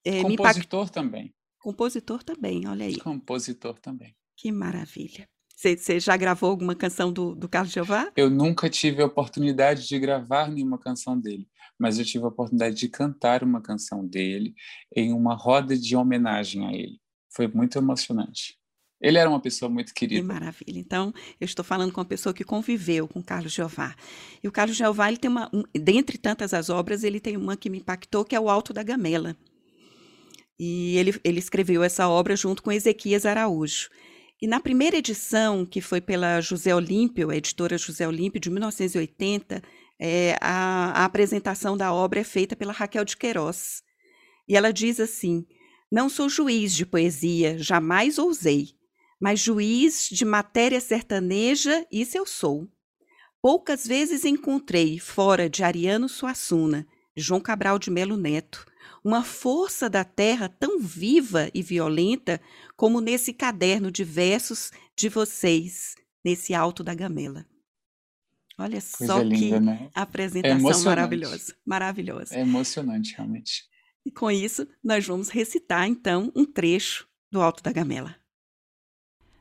é, 0.05 0.21
compositor 0.21 0.81
impact... 0.81 0.93
também. 0.93 1.35
Compositor 1.59 2.23
também, 2.23 2.67
olha 2.67 2.87
aí. 2.87 2.99
Compositor 2.99 3.79
também. 3.79 4.17
Que 4.37 4.51
maravilha. 4.51 5.29
Você 5.77 5.99
já 5.99 6.17
gravou 6.17 6.51
alguma 6.51 6.75
canção 6.75 7.13
do, 7.13 7.35
do 7.35 7.49
Carlos 7.49 7.73
Jeová? 7.73 8.13
Eu 8.17 8.29
nunca 8.29 8.69
tive 8.69 9.03
a 9.03 9.07
oportunidade 9.07 9.89
de 9.89 9.99
gravar 9.99 10.51
nenhuma 10.51 10.79
canção 10.79 11.19
dele, 11.19 11.49
mas 11.79 11.99
eu 11.99 12.05
tive 12.05 12.25
a 12.25 12.29
oportunidade 12.29 12.77
de 12.77 12.89
cantar 12.89 13.43
uma 13.43 13.63
canção 13.63 14.07
dele 14.07 14.55
em 14.95 15.13
uma 15.13 15.35
roda 15.35 15.77
de 15.77 15.97
homenagem 15.97 16.67
a 16.67 16.73
ele. 16.73 17.01
Foi 17.31 17.49
muito 17.49 17.79
emocionante. 17.79 18.59
Ele 19.01 19.19
era 19.19 19.29
uma 19.29 19.41
pessoa 19.41 19.69
muito 19.69 19.93
querida. 19.93 20.21
Que 20.21 20.27
maravilha. 20.27 20.79
Então, 20.79 21.13
eu 21.41 21.45
estou 21.45 21.65
falando 21.65 21.93
com 21.93 22.01
uma 22.01 22.07
pessoa 22.07 22.33
que 22.33 22.45
conviveu 22.45 23.07
com 23.07 23.23
Carlos 23.23 23.53
Jeová. 23.53 23.95
E 24.43 24.49
o 24.49 24.53
Carlos 24.53 24.77
Jeová, 24.77 25.09
ele 25.09 25.19
tem 25.19 25.31
uma, 25.31 25.51
um, 25.53 25.63
dentre 25.79 26.17
tantas 26.17 26.55
as 26.55 26.71
obras, 26.71 27.05
ele 27.05 27.21
tem 27.21 27.37
uma 27.37 27.57
que 27.57 27.69
me 27.69 27.79
impactou, 27.79 28.25
que 28.25 28.35
é 28.35 28.41
o 28.41 28.49
Alto 28.49 28.73
da 28.73 28.83
Gamela. 28.83 29.37
E 30.59 30.97
ele, 30.97 31.21
ele 31.25 31.39
escreveu 31.39 31.83
essa 31.83 32.09
obra 32.09 32.37
junto 32.37 32.63
com 32.63 32.73
Ezequias 32.73 33.27
Araújo. 33.27 33.91
E 34.45 34.47
na 34.47 34.61
primeira 34.61 34.99
edição, 34.99 35.65
que 35.65 35.81
foi 35.81 36.03
pela 36.03 36.39
José 36.39 36.75
Olímpio, 36.75 37.31
a 37.31 37.37
editora 37.37 37.79
José 37.79 38.07
Olímpio, 38.07 38.39
de 38.39 38.51
1980, 38.51 39.63
é, 39.99 40.37
a, 40.39 41.01
a 41.01 41.05
apresentação 41.07 41.79
da 41.79 41.95
obra 41.95 42.21
é 42.21 42.25
feita 42.25 42.55
pela 42.55 42.71
Raquel 42.71 43.07
de 43.07 43.17
Queiroz. 43.17 43.83
E 44.47 44.55
ela 44.55 44.71
diz 44.71 45.01
assim: 45.01 45.47
Não 45.91 46.11
sou 46.11 46.29
juiz 46.29 46.75
de 46.75 46.85
poesia, 46.85 47.57
jamais 47.59 48.19
ousei 48.19 48.75
mas 49.19 49.41
juiz 49.41 50.11
de 50.13 50.23
matéria 50.23 50.79
sertaneja, 50.83 51.87
isso 51.91 52.19
eu 52.19 52.27
sou. 52.27 52.69
Poucas 53.41 53.87
vezes 53.87 54.23
encontrei, 54.27 54.99
fora 54.99 55.49
de 55.49 55.65
Ariano 55.65 56.11
Suassuna, 56.11 56.87
João 57.17 57.41
Cabral 57.41 57.79
de 57.79 57.91
Melo 57.91 58.19
Neto, 58.19 58.67
uma 59.05 59.23
força 59.23 59.91
da 59.91 60.03
terra 60.03 60.49
tão 60.49 60.81
viva 60.81 61.51
e 61.53 61.63
violenta 61.63 62.41
como 62.75 63.03
nesse 63.03 63.35
caderno 63.35 63.93
de 63.93 64.03
versos 64.03 64.71
de 64.97 65.11
vocês, 65.11 65.95
nesse 66.25 66.55
Alto 66.55 66.83
da 66.83 66.95
Gamela. 66.95 67.47
Olha 68.59 68.81
Coisa 68.81 69.07
só 69.07 69.21
linda, 69.21 69.37
que 69.37 69.61
né? 69.61 69.91
apresentação 69.95 70.81
é 70.81 70.85
maravilhosa. 70.85 71.57
Maravilhosa. 71.67 72.35
É 72.35 72.41
emocionante, 72.41 73.15
realmente. 73.15 73.65
E 74.07 74.11
com 74.11 74.31
isso, 74.31 74.67
nós 74.83 75.07
vamos 75.07 75.29
recitar, 75.29 75.87
então, 75.87 76.33
um 76.35 76.47
trecho 76.47 77.07
do 77.31 77.43
Alto 77.43 77.63
da 77.63 77.73
Gamela. 77.73 78.17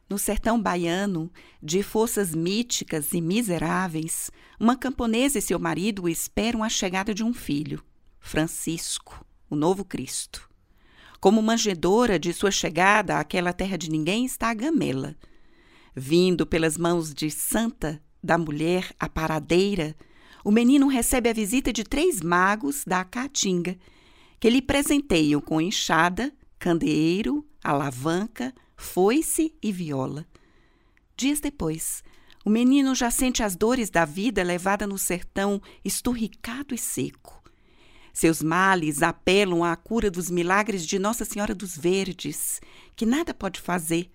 No 0.10 0.18
sertão 0.18 0.62
baiano, 0.62 1.32
de 1.62 1.82
forças 1.82 2.36
míticas 2.36 3.14
e 3.14 3.22
miseráveis, 3.22 4.30
uma 4.60 4.76
camponesa 4.76 5.40
e 5.40 5.42
seu 5.42 5.60
marido 5.60 6.10
esperam 6.10 6.64
a 6.64 6.70
chegada 6.70 7.14
de 7.14 7.24
um 7.24 7.34
filho, 7.34 7.84
Francisco, 8.20 9.26
o 9.54 9.56
novo 9.56 9.86
Cristo. 9.86 10.50
Como 11.20 11.42
manjedora 11.42 12.20
de 12.20 12.34
sua 12.34 12.52
chegada 12.52 13.20
àquela 13.20 13.54
terra 13.54 13.78
de 13.78 13.90
ninguém 13.90 14.26
está 14.26 14.50
a 14.50 14.54
Gamela. 14.54 15.16
Vindo 15.96 16.46
pelas 16.46 16.78
mãos 16.78 17.14
de 17.14 17.30
Santa, 17.30 18.02
da 18.22 18.38
mulher 18.38 18.94
a 19.00 19.08
paradeira, 19.08 19.96
o 20.44 20.52
menino 20.52 20.88
recebe 20.88 21.30
a 21.30 21.34
visita 21.34 21.72
de 21.72 21.84
três 21.84 22.20
magos 22.20 22.84
da 22.86 23.06
Caatinga, 23.06 23.78
que 24.40 24.50
lhe 24.50 24.62
presenteiam 24.62 25.40
com 25.40 25.62
enxada, 25.62 26.34
candeeiro, 26.58 27.46
alavanca, 27.64 28.54
foice 28.76 29.56
e 29.62 29.72
viola. 29.72 30.26
Dias 31.16 31.40
depois, 31.40 32.04
o 32.44 32.50
menino 32.50 32.94
já 32.96 33.12
sente 33.12 33.44
as 33.44 33.56
dores 33.56 33.90
da 33.90 34.04
vida 34.04 34.44
levada 34.44 34.88
no 34.88 34.98
sertão 34.98 35.62
esturricado 35.86 36.74
e 36.74 36.78
seco. 36.78 37.43
Seus 38.14 38.44
males 38.44 39.02
apelam 39.02 39.64
à 39.64 39.76
cura 39.76 40.12
dos 40.12 40.30
milagres 40.30 40.86
de 40.86 41.00
Nossa 41.00 41.26
Senhora 41.26 41.56
dos 41.56 41.76
Verdes, 41.76 42.62
que 42.96 43.08
nada 43.08 43.34
pode 43.34 43.60
fazer. 43.60 44.12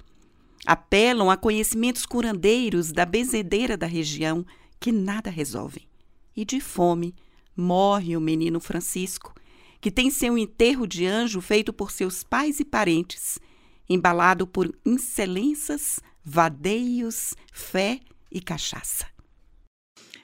Apelam 0.65 1.29
a 1.29 1.37
conhecimentos 1.37 2.07
curandeiros 2.07 2.93
da 2.93 3.05
benzedeira 3.05 3.77
da 3.77 3.89
região, 3.89 4.47
que 4.79 4.93
nada 4.93 5.31
resolvem. 5.31 5.89
E 6.37 6.45
de 6.45 6.61
fome 6.61 7.13
morre 7.57 8.17
o 8.17 8.21
menino 8.21 8.61
Francisco, 8.61 9.35
que 9.81 9.91
tem 9.91 10.11
seu 10.11 10.39
enterro 10.39 10.87
de 10.87 11.05
anjo 11.05 11.41
feito 11.41 11.73
por 11.73 11.91
seus 11.91 12.23
pais 12.23 12.61
e 12.61 12.65
parentes, 12.65 13.41
embalado 13.89 14.47
por 14.47 14.73
excelências, 14.85 15.99
vadeios, 16.25 17.35
fé 17.53 17.99
e 18.31 18.41
cachaça. 18.41 19.18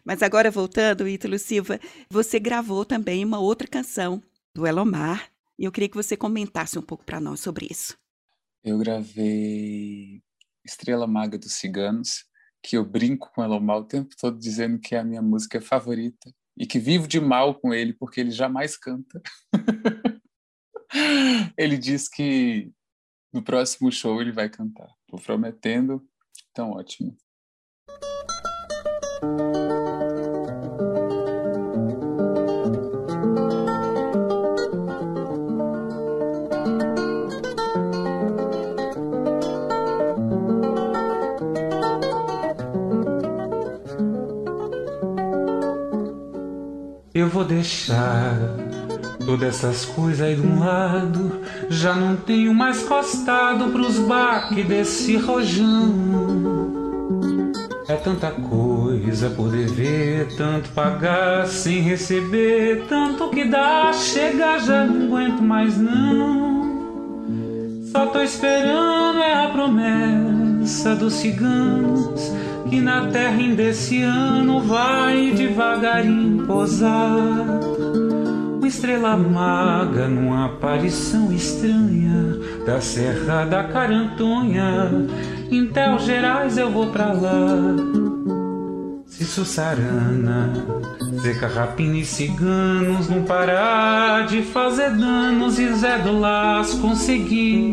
Mas 0.05 0.23
agora 0.23 0.51
voltando, 0.51 1.09
Ítalo 1.09 1.39
Silva, 1.39 1.81
você 2.11 2.39
gravou 2.39 2.85
também 2.85 3.25
uma 3.25 3.39
outra 3.39 3.67
canção 3.67 4.23
do 4.55 4.67
Elomar, 4.67 5.31
e 5.59 5.65
eu 5.65 5.73
queria 5.73 5.89
que 5.89 5.97
você 5.97 6.17
comentasse 6.17 6.79
um 6.79 6.83
pouco 6.83 7.05
para 7.05 7.21
nós 7.21 7.41
sobre 7.41 7.67
isso. 7.71 7.97
Eu 8.63 8.79
gravei 8.79 10.23
Estrela 10.65 11.07
Maga 11.07 11.39
dos 11.39 11.55
Ciganos, 11.55 12.25
que 12.63 12.77
eu 12.77 12.85
brinco 12.85 13.31
com 13.35 13.43
Elomar 13.43 13.79
o 13.79 13.85
tempo 13.85 14.15
todo 14.19 14.39
dizendo 14.39 14.79
que 14.79 14.95
é 14.95 14.99
a 14.99 15.05
minha 15.05 15.23
música 15.23 15.61
favorita 15.61 16.31
e 16.57 16.67
que 16.67 16.79
vivo 16.79 17.07
de 17.07 17.21
mal 17.21 17.55
com 17.55 17.73
ele 17.73 17.93
porque 17.93 18.21
ele 18.21 18.31
jamais 18.31 18.77
canta. 18.77 19.21
ele 21.59 21.77
diz 21.77 22.09
que 22.09 22.73
no 23.33 23.43
próximo 23.43 23.91
show 23.91 24.21
ele 24.21 24.33
vai 24.33 24.49
cantar. 24.49 24.89
Estou 25.03 25.21
prometendo, 25.21 26.07
então 26.51 26.71
ótimo. 26.71 27.17
Eu 47.15 47.29
vou 47.29 47.45
deixar 47.45 48.37
todas 49.25 49.49
essas 49.49 49.85
coisas 49.85 50.21
aí 50.21 50.35
de 50.35 50.43
um 50.45 50.59
lado. 50.59 51.43
Já 51.71 51.95
não 51.95 52.17
tenho 52.17 52.53
mais 52.53 52.83
costado 52.83 53.71
pros 53.71 54.01
baques 54.01 54.67
desse 54.67 55.17
rojão. 55.19 55.95
É 57.87 57.95
tanta 57.95 58.33
coisa 58.33 59.31
por 59.31 59.49
dever, 59.49 60.27
tanto 60.37 60.71
pagar 60.71 61.47
sem 61.47 61.83
receber, 61.83 62.85
tanto 62.89 63.29
que 63.31 63.45
dá, 63.45 63.93
chega, 63.93 64.59
já 64.59 64.85
não 64.85 65.07
aguento 65.07 65.41
mais 65.41 65.79
não. 65.79 66.65
Só 67.93 68.07
tô 68.07 68.23
esperando 68.23 69.21
é 69.21 69.45
a 69.45 69.51
promessa 69.51 70.97
dos 70.97 71.13
ciganos 71.13 72.33
que 72.75 72.81
na 72.81 73.07
terra 73.07 73.37
ainda 73.37 73.63
esse 73.63 74.03
ano 74.03 74.61
vai 74.61 75.31
devagarinho 75.31 76.45
posar. 76.45 77.61
Uma 78.59 78.67
estrela 78.67 79.17
maga 79.17 80.09
numa 80.09 80.47
aparição 80.47 81.33
estranha 81.33 82.37
da 82.67 82.81
Serra 82.81 83.45
da 83.45 83.63
Carantonha. 83.65 84.91
Em 85.53 85.67
Tel 85.69 86.01
Gerais 86.01 86.59
eu 86.59 86.69
vou 86.69 86.89
pra 86.89 87.13
lá. 87.13 87.77
Se 89.07 89.25
Sussarana, 89.25 90.53
Zeca 91.21 91.47
Rapina 91.47 91.99
e 91.99 92.05
ciganos 92.05 93.09
não 93.09 93.23
parar 93.23 94.27
de 94.27 94.43
fazer 94.43 94.91
danos 94.97 95.61
e 95.61 95.73
Zé 95.75 95.99
do 95.99 96.19
Las 96.19 96.75
conseguir. 96.75 97.73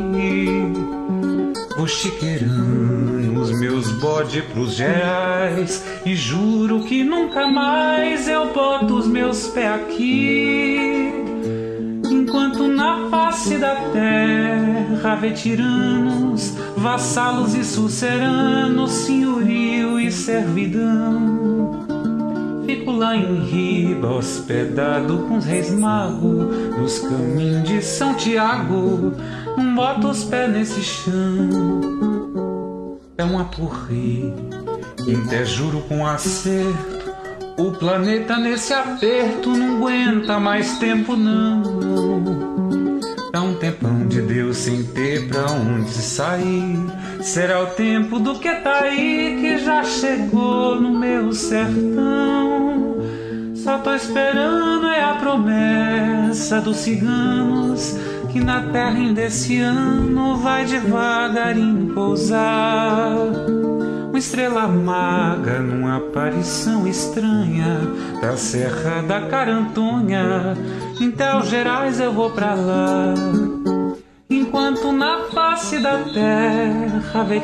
Vou 1.75 1.87
chiqueirando 1.87 3.10
os 3.37 3.51
meus 3.51 3.91
bode 3.91 4.41
pros 4.41 4.73
gerais 4.73 5.83
e 6.05 6.15
juro 6.15 6.83
que 6.83 7.03
nunca 7.03 7.47
mais 7.47 8.27
eu 8.27 8.53
boto 8.53 8.95
os 8.95 9.07
meus 9.07 9.47
pés 9.47 9.73
aqui. 9.73 11.11
Enquanto 12.09 12.67
na 12.67 13.09
face 13.09 13.57
da 13.57 13.75
terra 13.91 15.15
vê 15.15 15.31
tiranos, 15.31 16.55
vassalos 16.75 17.53
e 17.55 17.63
suceranos, 17.63 18.91
senhorio 18.91 19.99
e 19.99 20.11
servidão. 20.11 21.85
Fico 22.65 22.91
lá 22.91 23.15
em 23.15 23.43
riba, 23.43 24.09
hospedado 24.09 25.25
com 25.27 25.37
os 25.37 25.45
reis 25.45 25.71
magos, 25.71 26.45
nos 26.77 26.99
caminhos 26.99 27.63
de 27.67 27.81
São 27.81 28.13
Tiago, 28.13 29.13
não 29.57 29.75
boto 29.75 30.07
os 30.07 30.23
pés 30.23 30.51
nesse 30.51 30.81
chão. 30.81 32.10
É 33.21 33.23
uma 33.23 33.43
torre, 33.43 34.33
até 35.27 35.45
juro 35.45 35.81
com 35.81 36.03
acerto. 36.07 37.13
O 37.55 37.71
planeta 37.71 38.35
nesse 38.39 38.73
aperto 38.73 39.51
não 39.51 39.77
aguenta 39.77 40.39
mais 40.39 40.79
tempo, 40.79 41.15
não. 41.15 41.61
Dá 43.31 43.43
um 43.43 43.53
tempão 43.53 44.07
de 44.07 44.23
Deus 44.23 44.57
sem 44.57 44.81
ter 44.85 45.27
pra 45.27 45.51
onde 45.51 45.91
sair. 45.91 46.79
Será 47.21 47.61
o 47.61 47.67
tempo 47.67 48.17
do 48.17 48.39
que 48.39 48.51
tá 48.55 48.85
aí 48.85 49.37
que 49.39 49.59
já 49.59 49.83
chegou 49.83 50.81
no 50.81 50.89
meu 50.89 51.31
sertão. 51.31 52.97
Só 53.53 53.77
tô 53.77 53.93
esperando 53.93 54.87
é 54.87 55.03
a 55.03 55.13
promessa 55.13 56.59
dos 56.59 56.77
ciganos 56.77 57.95
que 58.31 58.39
na 58.39 58.61
terra 58.71 58.97
ainda 58.97 59.23
esse 59.23 59.59
ano 59.59 60.37
vai 60.37 60.65
devagarinho 60.65 61.93
pousar. 61.93 63.17
Uma 64.09 64.17
estrela 64.17 64.67
maga 64.67 65.59
numa 65.59 65.97
aparição 65.97 66.87
estranha 66.87 67.79
da 68.21 68.37
Serra 68.37 69.01
da 69.01 69.21
Carantonha. 69.27 70.57
Em 70.99 71.11
Tel 71.11 71.43
Gerais 71.43 71.99
eu 71.99 72.13
vou 72.13 72.29
pra 72.29 72.53
lá. 72.53 73.13
Enquanto 74.29 74.91
na 74.91 75.25
face 75.33 75.79
da 75.79 75.97
terra 76.13 77.23
vê 77.23 77.41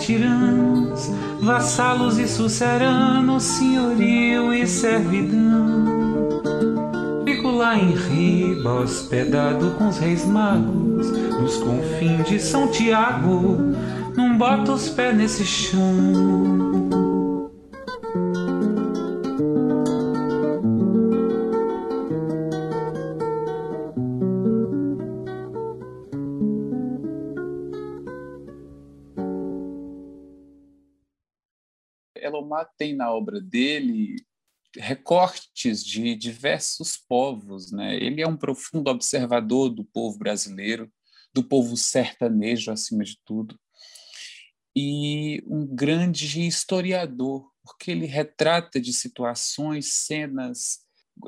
vassalos 1.42 2.18
e 2.18 2.28
suceranos, 2.28 3.44
senhorio 3.44 4.54
e 4.54 4.66
servidão. 4.66 6.07
Lá 7.58 7.76
em 7.76 7.90
riba, 7.90 8.82
hospedado 8.82 9.72
com 9.80 9.88
os 9.88 9.98
reis 9.98 10.24
magos, 10.24 11.10
nos 11.10 11.58
confins 11.58 12.30
de 12.30 12.40
São 12.40 12.70
Tiago, 12.70 13.58
não 14.16 14.38
boto 14.38 14.74
os 14.74 14.90
pés 14.90 15.18
nesse 15.18 15.44
chão. 15.44 15.82
Elomar 32.16 32.70
tem 32.78 32.96
na 32.96 33.12
obra 33.12 33.42
dele 33.42 34.27
recortes 34.78 35.84
de 35.84 36.16
diversos 36.16 36.98
povos, 36.98 37.72
né? 37.72 37.96
Ele 37.96 38.22
é 38.22 38.28
um 38.28 38.38
profundo 38.38 38.90
observador 38.90 39.70
do 39.70 39.84
povo 39.84 40.18
brasileiro, 40.18 40.92
do 41.34 41.44
povo 41.44 41.76
sertanejo 41.76 42.72
acima 42.72 43.04
de 43.04 43.18
tudo, 43.26 43.60
e 44.76 45.44
um 45.48 45.66
grande 45.66 46.46
historiador, 46.46 47.52
porque 47.64 47.90
ele 47.90 48.06
retrata 48.06 48.80
de 48.80 48.94
situações, 48.94 49.94
cenas, 50.06 50.80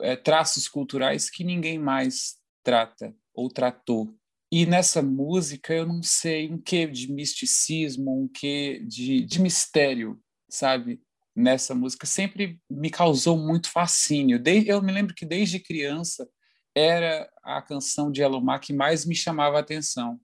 é, 0.01 0.15
traços 0.15 0.67
culturais 0.67 1.31
que 1.31 1.43
ninguém 1.43 1.79
mais 1.79 2.35
trata 2.63 3.15
ou 3.33 3.49
tratou. 3.49 4.15
E 4.51 4.65
nessa 4.65 5.01
música 5.01 5.73
eu 5.73 5.87
não 5.87 6.03
sei 6.03 6.51
um 6.51 6.59
quê 6.59 6.85
de 6.85 7.11
misticismo, 7.11 8.23
um 8.23 8.27
quê 8.27 8.83
de, 8.87 9.21
de 9.21 9.41
mistério, 9.41 10.19
sabe? 10.47 11.01
Nessa 11.39 11.73
música 11.73 12.05
sempre 12.05 12.59
me 12.69 12.89
causou 12.89 13.37
muito 13.37 13.71
fascínio. 13.71 14.41
eu 14.65 14.81
me 14.81 14.91
lembro 14.91 15.15
que 15.15 15.25
desde 15.25 15.59
criança 15.59 16.27
era 16.75 17.29
a 17.43 17.61
canção 17.61 18.11
de 18.11 18.21
Elomar 18.21 18.59
que 18.59 18.73
mais 18.73 19.05
me 19.05 19.15
chamava 19.15 19.57
a 19.57 19.61
atenção. 19.61 20.19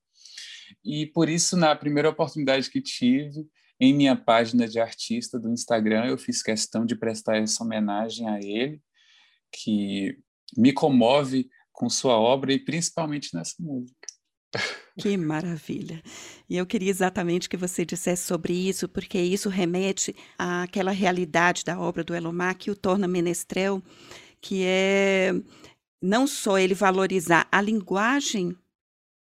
E 0.83 1.07
por 1.07 1.29
isso, 1.29 1.57
na 1.57 1.75
primeira 1.75 2.09
oportunidade 2.09 2.69
que 2.69 2.81
tive, 2.81 3.47
em 3.79 3.93
minha 3.93 4.15
página 4.15 4.67
de 4.67 4.79
artista 4.79 5.39
do 5.39 5.51
Instagram, 5.51 6.05
eu 6.05 6.17
fiz 6.17 6.41
questão 6.41 6.85
de 6.85 6.95
prestar 6.95 7.37
essa 7.37 7.63
homenagem 7.63 8.27
a 8.29 8.39
ele, 8.39 8.81
que 9.51 10.17
me 10.55 10.71
comove 10.71 11.49
com 11.71 11.89
sua 11.89 12.17
obra 12.17 12.53
e 12.53 12.59
principalmente 12.59 13.33
nessa 13.33 13.55
música. 13.59 14.07
Que 14.97 15.17
maravilha. 15.17 16.01
E 16.49 16.55
eu 16.55 16.65
queria 16.65 16.89
exatamente 16.89 17.49
que 17.49 17.57
você 17.57 17.85
dissesse 17.85 18.23
sobre 18.23 18.53
isso, 18.53 18.87
porque 18.87 19.19
isso 19.19 19.49
remete 19.49 20.15
àquela 20.37 20.91
realidade 20.91 21.65
da 21.65 21.77
obra 21.77 22.01
do 22.03 22.15
Elomar 22.15 22.57
que 22.57 22.71
o 22.71 22.75
torna 22.75 23.07
menestrel, 23.07 23.83
que 24.41 24.63
é 24.63 25.33
não 26.01 26.25
só 26.25 26.57
ele 26.57 26.73
valorizar 26.73 27.47
a 27.51 27.61
linguagem 27.61 28.55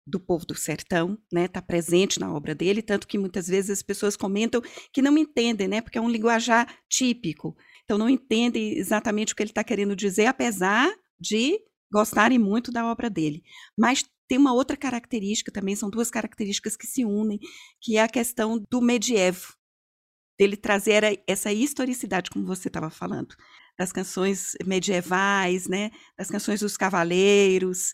do 0.06 0.20
povo 0.20 0.44
do 0.44 0.54
sertão, 0.54 1.18
né, 1.32 1.48
tá 1.48 1.62
presente 1.62 2.20
na 2.20 2.30
obra 2.32 2.54
dele, 2.54 2.82
tanto 2.82 3.06
que 3.08 3.16
muitas 3.16 3.46
vezes 3.48 3.70
as 3.70 3.82
pessoas 3.82 4.16
comentam 4.16 4.60
que 4.92 5.00
não 5.00 5.16
entendem, 5.16 5.66
né, 5.66 5.80
porque 5.80 5.96
é 5.96 6.00
um 6.00 6.10
linguajar 6.10 6.68
típico. 6.90 7.56
Então 7.84 7.96
não 7.96 8.08
entendem 8.08 8.76
exatamente 8.76 9.32
o 9.32 9.36
que 9.36 9.42
ele 9.42 9.50
está 9.50 9.64
querendo 9.64 9.96
dizer, 9.96 10.26
apesar 10.26 10.92
de 11.18 11.58
gostarem 11.90 12.38
muito 12.38 12.70
da 12.70 12.84
obra 12.90 13.08
dele. 13.08 13.42
Mas 13.78 14.04
tem 14.28 14.38
uma 14.38 14.52
outra 14.52 14.76
característica 14.76 15.52
também, 15.52 15.76
são 15.76 15.90
duas 15.90 16.10
características 16.10 16.76
que 16.76 16.86
se 16.86 17.04
unem, 17.04 17.38
que 17.80 17.96
é 17.96 18.02
a 18.02 18.08
questão 18.08 18.62
do 18.70 18.80
medievo, 18.80 19.54
dele 20.38 20.56
trazer 20.56 21.22
essa 21.26 21.52
historicidade, 21.52 22.30
como 22.30 22.46
você 22.46 22.68
estava 22.68 22.90
falando, 22.90 23.34
das 23.78 23.92
canções 23.92 24.52
medievais, 24.64 25.68
né, 25.68 25.90
das 26.18 26.30
canções 26.30 26.60
dos 26.60 26.76
cavaleiros. 26.76 27.92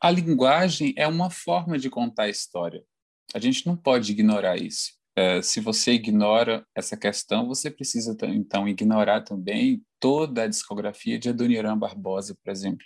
A 0.00 0.10
linguagem 0.10 0.92
é 0.96 1.06
uma 1.06 1.30
forma 1.30 1.78
de 1.78 1.88
contar 1.88 2.24
a 2.24 2.30
história. 2.30 2.84
A 3.32 3.38
gente 3.38 3.66
não 3.66 3.76
pode 3.76 4.10
ignorar 4.10 4.56
isso. 4.56 4.98
É, 5.16 5.42
se 5.42 5.60
você 5.60 5.92
ignora 5.92 6.66
essa 6.74 6.96
questão, 6.96 7.46
você 7.46 7.70
precisa 7.70 8.16
então 8.28 8.66
ignorar 8.66 9.22
também 9.22 9.84
toda 10.00 10.44
a 10.44 10.48
discografia 10.48 11.18
de 11.18 11.28
Adoniran 11.28 11.76
Barbosa, 11.76 12.36
por 12.42 12.50
exemplo, 12.50 12.84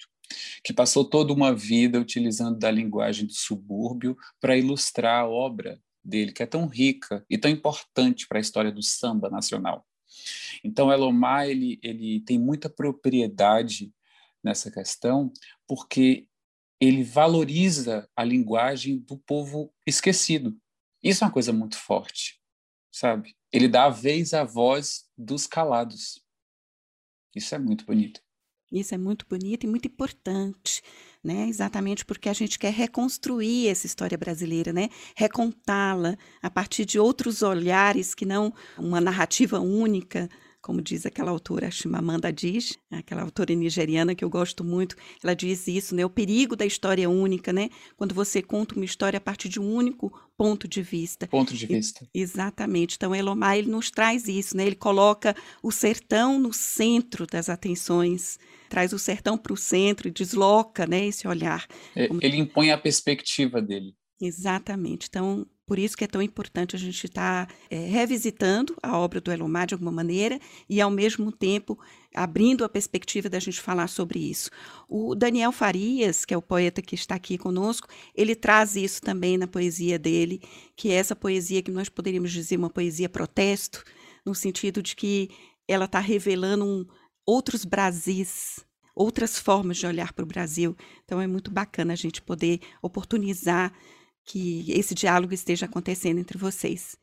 que 0.62 0.72
passou 0.72 1.04
toda 1.04 1.32
uma 1.32 1.54
vida 1.54 2.00
utilizando 2.00 2.58
da 2.58 2.70
linguagem 2.70 3.26
do 3.26 3.32
subúrbio 3.32 4.16
para 4.40 4.56
ilustrar 4.56 5.20
a 5.20 5.28
obra 5.28 5.80
dele, 6.04 6.32
que 6.32 6.42
é 6.42 6.46
tão 6.46 6.66
rica 6.66 7.24
e 7.28 7.38
tão 7.38 7.50
importante 7.50 8.26
para 8.28 8.38
a 8.38 8.40
história 8.40 8.70
do 8.70 8.82
samba 8.82 9.30
nacional. 9.30 9.86
Então, 10.62 10.92
Elomar 10.92 11.46
ele, 11.48 11.78
ele 11.82 12.20
tem 12.20 12.38
muita 12.38 12.68
propriedade 12.68 13.92
nessa 14.42 14.70
questão, 14.70 15.32
porque 15.66 16.28
ele 16.80 17.02
valoriza 17.02 18.08
a 18.14 18.22
linguagem 18.22 18.98
do 18.98 19.16
povo 19.16 19.72
esquecido. 19.86 20.56
Isso 21.02 21.24
é 21.24 21.26
uma 21.26 21.32
coisa 21.32 21.52
muito 21.52 21.78
forte, 21.78 22.40
sabe? 22.92 23.34
Ele 23.52 23.68
dá 23.68 23.86
a 23.86 23.90
vez 23.90 24.34
à 24.34 24.44
voz 24.44 25.08
dos 25.16 25.46
calados. 25.46 26.22
Isso 27.34 27.54
é 27.54 27.58
muito 27.58 27.84
bonito. 27.84 28.20
Isso 28.74 28.92
é 28.92 28.98
muito 28.98 29.24
bonito 29.30 29.62
e 29.64 29.68
muito 29.68 29.87
importante, 29.87 30.82
né? 31.22 31.46
Exatamente 31.48 32.04
porque 32.04 32.28
a 32.28 32.32
gente 32.32 32.58
quer 32.58 32.72
reconstruir 32.72 33.68
essa 33.68 33.87
história 33.87 34.18
brasileira, 34.18 34.72
né? 34.72 34.88
Recontá-la 35.14 36.16
a 36.42 36.50
partir 36.50 36.84
de 36.84 36.98
outros 36.98 37.40
olhares 37.42 38.14
que 38.16 38.26
não 38.26 38.52
uma 38.76 39.00
narrativa 39.00 39.60
única, 39.60 40.28
como 40.60 40.82
diz 40.82 41.06
aquela 41.06 41.30
autora 41.30 41.70
Chimamanda 41.70 42.28
Adichie, 42.28 42.76
aquela 42.90 43.22
autora 43.22 43.54
nigeriana 43.54 44.12
que 44.12 44.24
eu 44.24 44.28
gosto 44.28 44.64
muito, 44.64 44.96
ela 45.22 45.34
diz 45.37 45.68
isso, 45.68 45.94
né? 45.94 46.04
O 46.04 46.10
perigo 46.10 46.56
da 46.56 46.66
história 46.66 47.08
única, 47.08 47.52
né? 47.52 47.70
Quando 47.96 48.12
você 48.12 48.42
conta 48.42 48.74
uma 48.74 48.84
história 48.84 49.18
a 49.18 49.20
partir 49.20 49.48
de 49.48 49.60
um 49.60 49.72
único 49.72 50.12
ponto 50.36 50.66
de 50.68 50.82
vista. 50.82 51.26
Ponto 51.26 51.54
de 51.54 51.66
vista. 51.66 52.06
E, 52.14 52.20
exatamente. 52.20 52.96
Então, 52.96 53.14
Elomar, 53.14 53.56
ele 53.56 53.70
nos 53.70 53.90
traz 53.90 54.28
isso, 54.28 54.56
né? 54.56 54.66
Ele 54.66 54.74
coloca 54.74 55.34
o 55.62 55.70
sertão 55.70 56.38
no 56.38 56.52
centro 56.52 57.26
das 57.26 57.48
atenções, 57.48 58.38
traz 58.68 58.92
o 58.92 58.98
sertão 58.98 59.38
para 59.38 59.52
o 59.52 59.56
centro 59.56 60.08
e 60.08 60.10
desloca, 60.10 60.86
né? 60.86 61.06
Esse 61.06 61.26
olhar. 61.28 61.66
É, 61.94 62.08
ele 62.20 62.36
impõe 62.36 62.70
a 62.70 62.78
perspectiva 62.78 63.60
dele. 63.62 63.94
Exatamente. 64.20 65.06
Então, 65.08 65.46
por 65.66 65.79
isso 65.79 65.96
que 65.96 66.05
é 66.05 66.07
tão 66.07 66.20
importante 66.20 66.77
a 66.77 66.79
gente 66.79 67.07
estar 67.07 67.46
tá, 67.46 67.55
é, 67.70 67.87
revisitando 67.87 68.77
a 68.83 68.98
obra 68.98 69.20
do 69.20 69.33
Elomar 69.33 69.66
de 69.66 69.74
alguma 69.74 69.92
maneira 69.92 70.38
e, 70.68 70.81
ao 70.81 70.90
mesmo 70.90 71.33
tempo, 71.33 71.79
abrindo 72.14 72.64
a 72.64 72.68
perspectiva 72.68 73.29
da 73.29 73.38
gente 73.38 73.61
falar 73.61 73.88
sobre 73.88 74.18
isso. 74.18 74.50
O 74.88 75.14
Daniel 75.14 75.53
Farias, 75.53 76.24
que 76.24 76.35
é 76.35 76.37
o 76.37 76.42
poeta 76.42 76.83
que 76.83 76.94
está 76.94 77.14
aqui 77.14 77.38
conosco, 77.38 77.88
ele 78.14 78.35
traz 78.35 78.77
isso 78.77 79.00
também 79.00 79.38
na 79.38 79.46
poesia 79.46 79.98
dele, 79.98 80.42
que 80.77 80.90
é 80.90 80.94
essa 80.94 81.16
poesia 81.16 81.62
que 81.62 81.70
nós 81.70 81.88
poderíamos 81.88 82.31
dizer 82.31 82.59
uma 82.59 82.70
poesia 82.70 83.09
protesto, 83.09 83.83
no 84.24 84.35
sentido 84.35 84.83
de 84.83 84.94
que 84.94 85.31
ela 85.66 85.87
está 85.87 85.98
revelando 85.98 86.64
um, 86.64 86.87
outros 87.27 87.64
Brasis, 87.64 88.64
outras 88.94 89.38
formas 89.38 89.79
de 89.79 89.87
olhar 89.87 90.12
para 90.12 90.24
o 90.24 90.29
Brasil. 90.29 90.77
Então 91.05 91.20
é 91.20 91.27
muito 91.27 91.50
bacana 91.50 91.94
a 91.94 91.96
gente 91.96 92.22
poder 92.22 92.61
oportunizar 92.83 93.72
que 94.24 94.70
esse 94.72 94.94
diálogo 94.94 95.34
esteja 95.34 95.66
acontecendo 95.66 96.18
entre 96.18 96.38
vocês. 96.38 96.96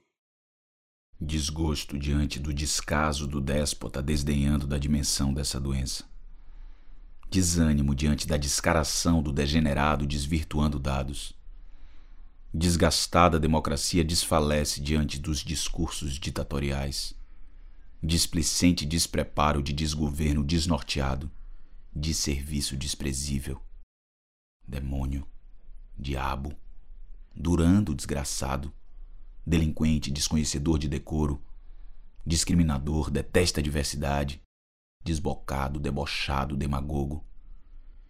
Desgosto 1.19 1.99
diante 1.99 2.39
do 2.39 2.51
descaso 2.51 3.27
do 3.27 3.39
déspota 3.39 4.01
desdenhando 4.01 4.65
da 4.65 4.77
dimensão 4.77 5.31
dessa 5.31 5.60
doença. 5.60 6.03
Desânimo 7.29 7.93
diante 7.93 8.27
da 8.27 8.38
descaração 8.38 9.21
do 9.21 9.31
degenerado 9.31 10.07
desvirtuando 10.07 10.79
dados. 10.79 11.34
Desgastada 12.53 13.39
democracia 13.39 14.03
desfalece 14.03 14.81
diante 14.81 15.19
dos 15.19 15.39
discursos 15.39 16.19
ditatoriais. 16.19 17.13
Displicente 18.03 18.84
despreparo 18.84 19.62
de 19.62 19.71
desgoverno 19.71 20.43
desnorteado, 20.43 21.31
de 21.95 22.15
serviço 22.15 22.75
desprezível. 22.75 23.62
Demônio, 24.67 25.25
diabo, 25.97 26.57
durando 27.35 27.95
desgraçado, 27.95 28.71
delinquente, 29.45 30.11
desconhecedor 30.11 30.77
de 30.77 30.87
decoro, 30.87 31.41
discriminador, 32.25 33.09
detesta 33.09 33.59
a 33.59 33.63
diversidade, 33.63 34.41
desbocado, 35.03 35.79
debochado, 35.79 36.55
demagogo. 36.55 37.25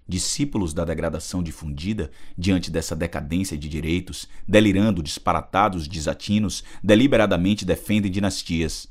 Discípulos 0.08 0.74
da 0.74 0.84
degradação 0.84 1.42
difundida 1.42 2.12
diante 2.38 2.70
dessa 2.70 2.96
decadência 2.96 3.58
de 3.58 3.70
direitos, 3.70 4.28
delirando 4.46 5.02
disparatados 5.02 5.88
desatinos, 5.88 6.64
deliberadamente 6.84 7.64
defendem 7.64 8.12
dinastias. 8.12 8.88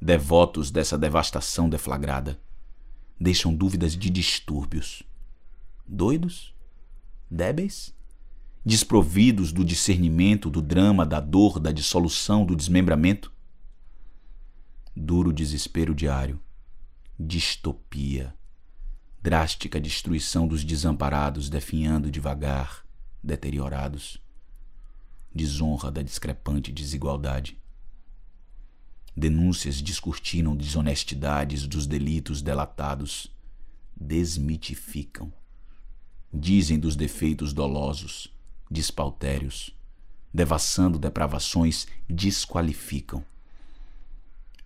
Devotos 0.00 0.70
dessa 0.70 0.96
devastação 0.96 1.68
deflagrada, 1.68 2.40
deixam 3.20 3.54
dúvidas 3.54 3.96
de 3.96 4.08
distúrbios. 4.08 5.02
Doidos? 5.86 6.54
Débeis? 7.30 7.97
Desprovidos 8.64 9.52
do 9.52 9.64
discernimento 9.64 10.50
do 10.50 10.60
drama, 10.60 11.06
da 11.06 11.20
dor, 11.20 11.58
da 11.58 11.72
dissolução, 11.72 12.44
do 12.44 12.56
desmembramento? 12.56 13.32
Duro 14.94 15.32
desespero 15.32 15.94
diário, 15.94 16.40
distopia, 17.18 18.34
drástica 19.22 19.80
destruição 19.80 20.46
dos 20.46 20.64
desamparados, 20.64 21.48
definhando 21.48 22.10
devagar, 22.10 22.84
deteriorados, 23.22 24.20
desonra 25.34 25.90
da 25.90 26.02
discrepante 26.02 26.72
desigualdade. 26.72 27.58
Denúncias 29.16 29.82
descortinam 29.82 30.56
desonestidades 30.56 31.66
dos 31.66 31.86
delitos 31.86 32.40
delatados, 32.40 33.30
desmitificam, 33.96 35.32
dizem 36.32 36.78
dos 36.78 36.94
defeitos 36.94 37.52
dolosos, 37.52 38.32
despautérios, 38.70 39.74
devassando 40.32 40.98
depravações, 40.98 41.86
desqualificam. 42.08 43.24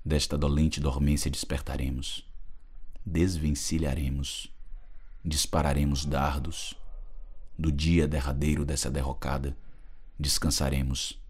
Desta 0.05 0.37
dolente 0.37 0.81
dormência 0.81 1.31
despertaremos, 1.31 2.29
desvencilharemos, 3.07 4.53
dispararemos 5.25 6.05
dardos. 6.05 6.75
Do 7.57 7.71
dia 7.71 8.09
derradeiro 8.09 8.65
dessa 8.65 8.91
derrocada, 8.91 9.57
descansaremos, 10.19 11.21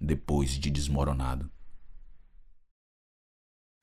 depois 0.00 0.50
de 0.50 0.70
desmoronado. 0.70 1.50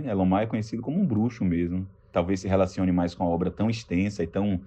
Elomar 0.01 0.43
é 0.43 0.47
conhecido 0.47 0.81
como 0.81 0.99
um 0.99 1.05
bruxo 1.05 1.43
mesmo. 1.43 1.85
Talvez 2.11 2.39
se 2.39 2.47
relacione 2.47 2.91
mais 2.91 3.13
com 3.13 3.23
a 3.23 3.27
obra 3.27 3.51
tão 3.51 3.69
extensa 3.69 4.23
e 4.23 4.27
tão 4.27 4.61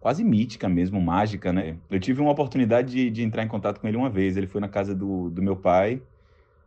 quase 0.00 0.22
mítica 0.24 0.68
mesmo, 0.68 1.00
mágica, 1.00 1.52
né? 1.52 1.76
Eu 1.90 1.98
tive 1.98 2.20
uma 2.20 2.30
oportunidade 2.30 2.92
de, 2.92 3.10
de, 3.10 3.22
entrar 3.22 3.42
em 3.42 3.48
contato 3.48 3.80
com 3.80 3.88
ele 3.88 3.96
uma 3.96 4.10
vez. 4.10 4.36
Ele 4.36 4.46
foi 4.46 4.60
na 4.60 4.68
casa 4.68 4.94
do, 4.94 5.28
do 5.30 5.42
meu 5.42 5.56
pai, 5.56 6.00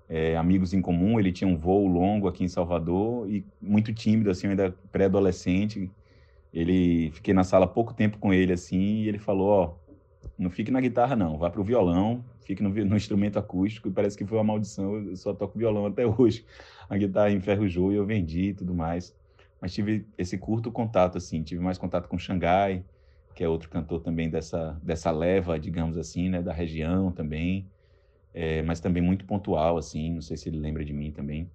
é, 0.09 0.35
amigos 0.35 0.73
em 0.73 0.81
comum. 0.81 1.19
Ele 1.19 1.31
tinha 1.31 1.47
um 1.47 1.55
voo 1.55 1.87
longo 1.87 2.27
aqui 2.27 2.43
em 2.43 2.47
Salvador 2.47 3.29
e 3.29 3.45
muito 3.61 3.93
tímido, 3.93 4.29
assim, 4.29 4.47
ainda 4.47 4.75
pré-adolescente. 4.91 5.89
Ele 6.53 7.11
fiquei 7.11 7.33
na 7.33 7.43
sala 7.43 7.65
pouco 7.65 7.93
tempo 7.93 8.17
com 8.17 8.33
ele, 8.33 8.51
assim, 8.51 8.77
e 8.77 9.07
ele 9.07 9.17
falou: 9.17 9.49
Ó, 9.49 9.73
não 10.37 10.49
fique 10.49 10.71
na 10.71 10.81
guitarra, 10.81 11.15
não, 11.15 11.37
vá 11.37 11.49
pro 11.49 11.63
violão, 11.63 12.23
fique 12.45 12.61
no, 12.61 12.69
no 12.69 12.97
instrumento 12.97 13.39
acústico. 13.39 13.87
E 13.87 13.91
parece 13.91 14.17
que 14.17 14.25
foi 14.25 14.37
uma 14.37 14.43
maldição, 14.43 14.95
eu 14.97 15.15
só 15.15 15.33
toco 15.33 15.57
violão 15.57 15.85
até 15.85 16.05
hoje. 16.05 16.45
A 16.89 16.97
guitarra 16.97 17.31
enferrujou 17.31 17.93
e 17.93 17.95
eu 17.95 18.05
vendi 18.05 18.49
e 18.49 18.53
tudo 18.53 18.73
mais. 18.73 19.15
Mas 19.61 19.73
tive 19.73 20.05
esse 20.17 20.37
curto 20.37 20.71
contato, 20.71 21.17
assim, 21.17 21.43
tive 21.43 21.63
mais 21.63 21.77
contato 21.77 22.09
com 22.09 22.17
Xangai 22.17 22.83
que 23.33 23.43
é 23.43 23.47
outro 23.47 23.69
cantor 23.69 24.01
também 24.01 24.29
dessa, 24.29 24.79
dessa 24.83 25.11
leva, 25.11 25.59
digamos 25.59 25.97
assim, 25.97 26.29
né, 26.29 26.41
da 26.41 26.53
região 26.53 27.11
também, 27.11 27.69
é, 28.33 28.61
mas 28.61 28.79
também 28.79 29.01
muito 29.01 29.25
pontual, 29.25 29.77
assim, 29.77 30.13
não 30.13 30.21
sei 30.21 30.37
se 30.37 30.49
ele 30.49 30.59
lembra 30.59 30.83
de 30.85 30.93
mim 30.93 31.11
também. 31.11 31.49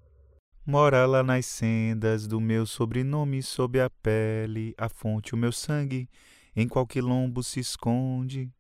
Mora 0.65 1.07
lá 1.07 1.23
nas 1.23 1.47
sendas 1.47 2.27
do 2.27 2.41
meu 2.41 2.67
sobrenome, 2.67 3.43
sob 3.43 3.81
a 3.81 3.89
pele, 3.89 4.75
a 4.77 4.89
fonte, 4.89 5.33
o 5.33 5.39
meu 5.39 5.53
sangue, 5.53 6.09
em 6.57 6.67
qual 6.67 6.87
quilombo 6.87 7.43
se 7.43 7.61
esconde. 7.61 8.51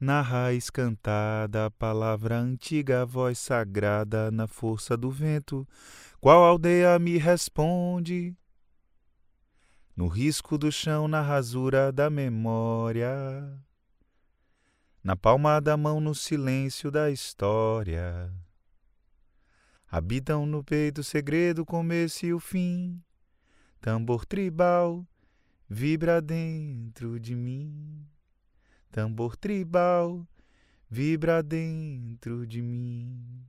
Na 0.00 0.20
raiz 0.20 0.68
cantada, 0.70 1.66
a 1.66 1.70
palavra 1.70 2.38
antiga, 2.38 3.02
a 3.02 3.04
voz 3.04 3.38
sagrada, 3.38 4.30
na 4.30 4.46
força 4.46 4.96
do 4.96 5.10
vento, 5.10 5.66
qual 6.20 6.44
aldeia 6.44 6.98
me 6.98 7.18
responde? 7.18 8.34
No 9.96 10.08
risco 10.08 10.58
do 10.58 10.70
chão, 10.70 11.08
na 11.08 11.22
rasura 11.22 11.90
da 11.90 12.10
memória, 12.10 13.10
na 15.02 15.16
palma 15.16 15.58
da 15.58 15.74
mão, 15.74 16.00
no 16.00 16.14
silêncio 16.14 16.90
da 16.90 17.10
história. 17.10 18.30
Habitam 19.90 20.44
no 20.44 20.62
peito 20.62 21.00
o 21.00 21.04
segredo, 21.04 21.62
o 21.62 21.66
começo 21.66 22.26
e 22.26 22.34
o 22.34 22.38
fim. 22.38 23.02
Tambor 23.80 24.26
tribal 24.26 25.06
vibra 25.66 26.20
dentro 26.20 27.18
de 27.18 27.34
mim. 27.34 28.06
Tambor 28.90 29.34
tribal 29.34 30.28
vibra 30.90 31.42
dentro 31.42 32.46
de 32.46 32.60
mim. 32.60 33.46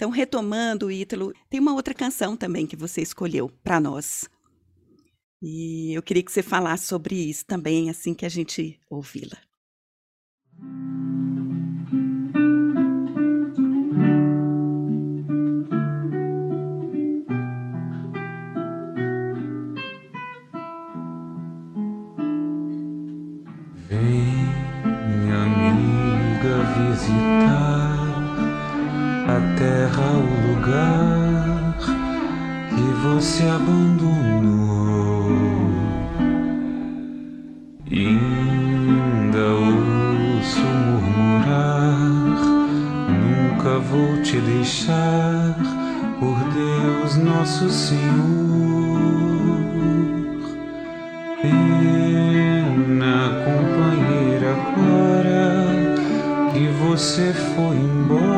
Então, 0.00 0.08
retomando, 0.08 0.90
Ítalo, 0.90 1.34
tem 1.50 1.60
uma 1.60 1.74
outra 1.74 1.92
canção 1.92 2.34
também 2.34 2.66
que 2.66 2.74
você 2.74 3.02
escolheu 3.02 3.50
para 3.62 3.78
nós. 3.78 4.30
E 5.42 5.92
eu 5.92 6.02
queria 6.02 6.22
que 6.22 6.32
você 6.32 6.42
falasse 6.42 6.86
sobre 6.86 7.14
isso 7.16 7.44
também, 7.44 7.90
assim 7.90 8.14
que 8.14 8.24
a 8.24 8.28
gente 8.30 8.80
ouvi-la. 8.88 9.36
Vem, 23.86 24.16
amiga, 25.30 26.54
visitar 26.88 27.59
terra, 29.60 30.08
o 30.16 30.24
lugar 30.48 31.76
que 32.70 32.88
você 33.04 33.44
abandonou. 33.44 35.28
Ainda 37.92 39.44
ouço 39.52 40.64
murmurar, 40.86 41.98
nunca 43.20 43.72
vou 43.80 44.22
te 44.22 44.38
deixar, 44.38 45.54
por 46.18 46.38
Deus 46.54 47.16
nosso 47.18 47.68
Senhor. 47.68 48.00
Pena, 51.42 53.14
companheira, 53.44 54.52
agora 54.56 55.48
que 56.50 56.64
você 56.82 57.34
foi 57.34 57.76
embora, 57.76 58.29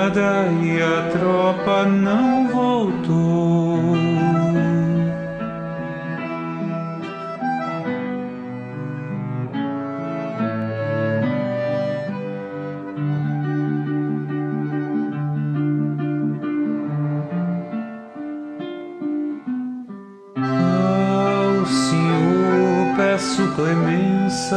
estrada 0.00 0.46
e 0.62 0.80
a 0.80 1.10
tropa 1.10 1.84
não 1.84 2.48
voltou. 2.48 3.80
Senhor 21.66 22.96
peço 22.96 23.46
clemência, 23.54 24.56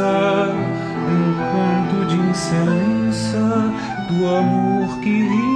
um 1.10 1.34
canto 1.52 2.06
de 2.06 2.16
incença 2.16 2.93
do 4.08 4.26
amor 4.26 5.00
que 5.00 5.53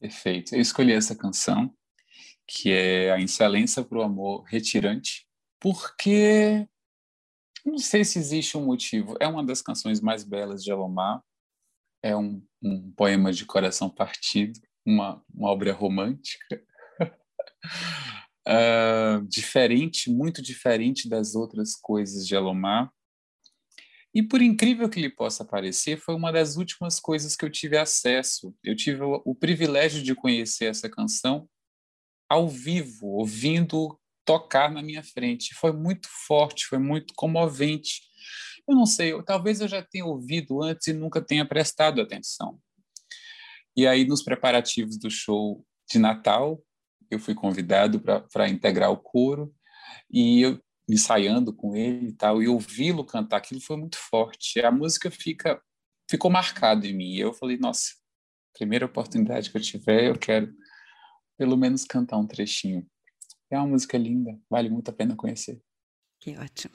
Perfeito. 0.00 0.54
Eu 0.54 0.60
escolhi 0.60 0.92
essa 0.92 1.14
canção, 1.14 1.72
que 2.48 2.72
é 2.72 3.12
A 3.12 3.20
Excelência 3.20 3.84
para 3.84 3.98
o 3.98 4.02
Amor 4.02 4.44
Retirante, 4.44 5.26
porque 5.60 6.66
não 7.64 7.78
sei 7.78 8.02
se 8.04 8.18
existe 8.18 8.56
um 8.56 8.64
motivo. 8.64 9.14
É 9.20 9.28
uma 9.28 9.44
das 9.44 9.60
canções 9.60 10.00
mais 10.00 10.24
belas 10.24 10.64
de 10.64 10.72
Alomar, 10.72 11.22
é 12.02 12.16
um, 12.16 12.42
um 12.62 12.90
poema 12.92 13.30
de 13.30 13.44
coração 13.44 13.90
partido, 13.90 14.58
uma, 14.86 15.22
uma 15.34 15.50
obra 15.50 15.72
romântica. 15.72 16.64
uh, 18.48 19.22
diferente, 19.28 20.10
muito 20.10 20.40
diferente 20.40 21.10
das 21.10 21.34
outras 21.34 21.76
coisas 21.76 22.26
de 22.26 22.34
Alomar. 22.34 22.90
E 24.14 24.22
por 24.22 24.42
incrível 24.42 24.88
que 24.88 25.00
lhe 25.00 25.08
possa 25.08 25.44
parecer, 25.44 25.96
foi 25.98 26.14
uma 26.14 26.32
das 26.32 26.56
últimas 26.56 26.98
coisas 26.98 27.36
que 27.36 27.44
eu 27.44 27.50
tive 27.50 27.76
acesso. 27.76 28.54
Eu 28.62 28.74
tive 28.74 29.02
o, 29.02 29.22
o 29.24 29.34
privilégio 29.34 30.02
de 30.02 30.14
conhecer 30.14 30.66
essa 30.66 30.88
canção 30.88 31.48
ao 32.28 32.48
vivo, 32.48 33.06
ouvindo 33.06 33.98
tocar 34.24 34.70
na 34.70 34.82
minha 34.82 35.02
frente. 35.02 35.54
Foi 35.54 35.72
muito 35.72 36.08
forte, 36.26 36.66
foi 36.66 36.78
muito 36.78 37.14
comovente. 37.14 38.00
Eu 38.68 38.74
não 38.74 38.86
sei, 38.86 39.12
eu, 39.12 39.24
talvez 39.24 39.60
eu 39.60 39.68
já 39.68 39.82
tenha 39.82 40.04
ouvido 40.04 40.62
antes 40.62 40.88
e 40.88 40.92
nunca 40.92 41.20
tenha 41.20 41.46
prestado 41.46 42.00
atenção. 42.00 42.58
E 43.76 43.86
aí, 43.86 44.04
nos 44.04 44.22
preparativos 44.22 44.98
do 44.98 45.10
show 45.10 45.64
de 45.90 45.98
Natal, 45.98 46.62
eu 47.10 47.18
fui 47.18 47.34
convidado 47.34 48.00
para 48.00 48.48
integrar 48.48 48.90
o 48.90 48.96
coro 48.96 49.52
e 50.10 50.42
eu 50.42 50.60
ensaiando 50.92 51.52
com 51.52 51.76
ele 51.76 52.08
e 52.08 52.12
tal, 52.12 52.42
e 52.42 52.48
ouvi-lo 52.48 53.04
cantar 53.04 53.38
aquilo 53.38 53.60
foi 53.60 53.76
muito 53.76 53.96
forte. 53.96 54.60
A 54.60 54.70
música 54.70 55.10
fica 55.10 55.60
ficou 56.10 56.30
marcada 56.30 56.86
em 56.86 56.92
mim. 56.92 57.12
E 57.12 57.20
eu 57.20 57.32
falei, 57.32 57.56
nossa, 57.56 57.92
primeira 58.52 58.84
oportunidade 58.84 59.50
que 59.50 59.56
eu 59.56 59.62
tiver, 59.62 60.08
eu 60.08 60.18
quero 60.18 60.52
pelo 61.38 61.56
menos 61.56 61.84
cantar 61.84 62.18
um 62.18 62.26
trechinho. 62.26 62.86
É 63.48 63.56
uma 63.56 63.68
música 63.68 63.96
linda, 63.96 64.38
vale 64.50 64.68
muito 64.68 64.90
a 64.90 64.92
pena 64.92 65.16
conhecer. 65.16 65.60
Que 66.18 66.36
ótimo. 66.36 66.74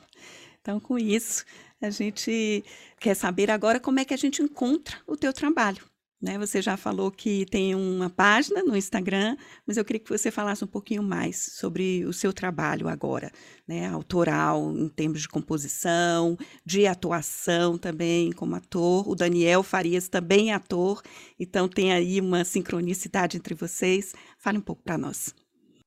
Então, 0.60 0.80
com 0.80 0.98
isso, 0.98 1.46
a 1.80 1.90
gente 1.90 2.64
quer 3.00 3.14
saber 3.14 3.52
agora 3.52 3.80
como 3.80 4.00
é 4.00 4.06
que 4.06 4.14
a 4.14 4.18
gente 4.18 4.42
encontra 4.42 5.00
o 5.06 5.16
teu 5.16 5.32
trabalho. 5.32 5.86
Né? 6.26 6.40
Você 6.40 6.60
já 6.60 6.76
falou 6.76 7.12
que 7.12 7.46
tem 7.46 7.76
uma 7.76 8.10
página 8.10 8.64
no 8.64 8.76
Instagram, 8.76 9.38
mas 9.64 9.78
eu 9.78 9.86
queria 9.86 10.00
que 10.00 10.10
você 10.10 10.32
falasse 10.32 10.64
um 10.64 10.68
pouquinho 10.68 11.04
mais 11.04 11.54
sobre 11.54 12.04
o 12.04 12.12
seu 12.12 12.34
trabalho 12.34 12.88
agora, 12.88 13.32
né? 13.68 13.86
autoral, 13.86 14.76
em 14.76 14.90
termos 14.90 15.22
de 15.22 15.30
composição, 15.30 16.36
de 16.66 16.88
atuação 16.88 17.78
também 17.78 18.32
como 18.32 18.56
ator. 18.56 19.08
O 19.08 19.14
Daniel 19.14 19.62
Farias 19.62 20.08
também 20.08 20.50
é 20.50 20.56
ator, 20.56 21.04
então 21.40 21.70
tem 21.70 21.94
aí 21.94 22.20
uma 22.20 22.44
sincronicidade 22.44 23.38
entre 23.38 23.54
vocês. 23.54 24.16
Fale 24.40 24.58
um 24.58 24.62
pouco 24.62 24.82
para 24.82 24.98
nós. 24.98 25.32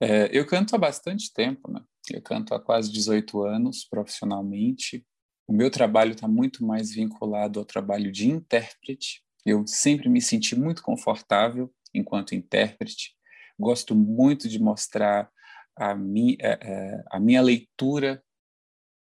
É, 0.01 0.31
eu 0.33 0.47
canto 0.47 0.77
há 0.77 0.79
bastante 0.79 1.33
tempo, 1.35 1.69
né? 1.69 1.81
Eu 2.09 2.23
canto 2.23 2.55
há 2.55 2.61
quase 2.61 2.93
18 2.93 3.43
anos 3.43 3.85
profissionalmente. 3.85 5.05
O 5.49 5.53
meu 5.53 5.69
trabalho 5.69 6.13
está 6.13 6.29
muito 6.29 6.65
mais 6.65 6.93
vinculado 6.93 7.59
ao 7.59 7.65
trabalho 7.65 8.13
de 8.13 8.31
intérprete, 8.31 9.27
eu 9.45 9.67
sempre 9.67 10.09
me 10.09 10.21
senti 10.21 10.57
muito 10.57 10.83
confortável 10.83 11.73
enquanto 11.95 12.35
intérprete. 12.35 13.15
Gosto 13.59 13.95
muito 13.95 14.49
de 14.49 14.59
mostrar 14.59 15.31
a, 15.77 15.95
mi, 15.95 16.37
a, 16.41 16.47
é, 16.47 16.59
é, 16.63 17.05
a 17.11 17.21
minha 17.21 17.43
leitura 17.43 18.23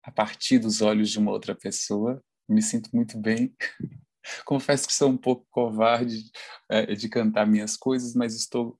a 0.03 0.11
partir 0.11 0.59
dos 0.59 0.81
olhos 0.81 1.09
de 1.09 1.19
uma 1.19 1.31
outra 1.31 1.55
pessoa. 1.55 2.23
Me 2.47 2.61
sinto 2.61 2.89
muito 2.93 3.17
bem. 3.19 3.55
Confesso 4.45 4.87
que 4.87 4.93
sou 4.93 5.09
um 5.09 5.17
pouco 5.17 5.45
covarde 5.49 6.31
é, 6.69 6.93
de 6.93 7.09
cantar 7.09 7.45
minhas 7.47 7.75
coisas, 7.75 8.13
mas 8.13 8.35
estou 8.35 8.79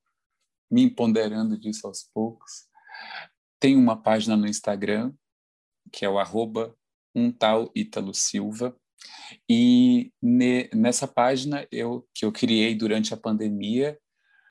me 0.69 0.83
empoderando 0.83 1.57
disso 1.57 1.87
aos 1.87 2.03
poucos. 2.13 2.67
Tenho 3.59 3.79
uma 3.79 4.01
página 4.01 4.35
no 4.35 4.47
Instagram, 4.47 5.13
que 5.91 6.05
é 6.05 6.09
o 6.09 6.19
arroba 6.19 6.75
um 7.15 7.31
tal 7.31 7.71
Silva, 8.13 8.77
e 9.49 10.11
ne, 10.21 10.69
nessa 10.73 11.07
página 11.07 11.67
eu, 11.71 12.07
que 12.13 12.25
eu 12.25 12.31
criei 12.31 12.75
durante 12.75 13.13
a 13.13 13.17
pandemia, 13.17 13.97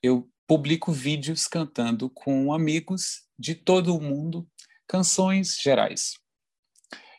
eu 0.03 0.31
publico 0.47 0.93
vídeos 0.93 1.47
cantando 1.47 2.09
com 2.11 2.53
amigos 2.53 3.25
de 3.39 3.55
todo 3.55 3.95
o 3.97 4.01
mundo 4.01 4.49
canções 4.87 5.59
gerais. 5.61 6.15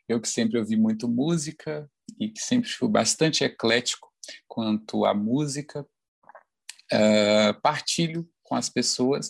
Eu 0.08 0.22
que 0.22 0.30
sempre 0.30 0.58
ouvi 0.58 0.78
muito 0.78 1.08
música 1.08 1.90
e 2.20 2.30
que 2.30 2.42
sempre 2.42 2.70
fui 2.70 2.88
bastante 2.88 3.44
eclético 3.44 4.08
quanto 4.48 5.06
à 5.06 5.14
música, 5.14 5.86
uh, 6.94 7.62
partilho 7.62 8.30
com 8.42 8.56
as 8.56 8.70
pessoas 8.70 9.30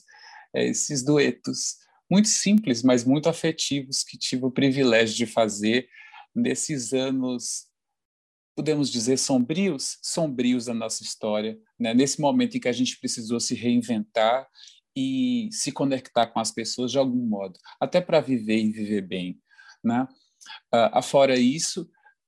uh, 0.54 0.60
esses 0.60 1.04
duetos 1.04 1.78
muito 2.10 2.30
simples, 2.30 2.84
mas 2.84 3.04
muito 3.04 3.28
afetivos 3.28 4.04
que 4.04 4.18
tive 4.18 4.46
o 4.46 4.52
privilégio 4.52 5.16
de 5.16 5.26
fazer 5.26 5.90
nesses 6.34 6.94
anos 6.94 7.68
podemos 8.58 8.90
dizer, 8.90 9.18
sombrios, 9.18 10.00
sombrios 10.02 10.66
da 10.66 10.74
nossa 10.74 11.04
história, 11.04 11.56
né? 11.80 11.94
nesse 11.94 12.20
momento 12.20 12.58
em 12.58 12.60
que 12.60 12.68
a 12.68 12.74
gente 12.74 13.00
precisou 13.00 13.40
se 13.40 13.54
reinventar 13.54 14.48
e 14.96 15.48
se 15.52 15.72
conectar 15.72 16.26
com 16.26 16.40
as 16.40 16.50
pessoas 16.50 16.92
de 16.92 16.98
algum 16.98 17.24
modo, 17.24 17.60
até 17.80 18.02
para 18.02 18.20
viver 18.20 18.58
e 18.58 18.72
viver 18.72 19.02
bem. 19.02 19.40
Né? 19.84 20.08
Uh, 20.74 20.90
afora 20.92 21.38
isso, 21.38 21.84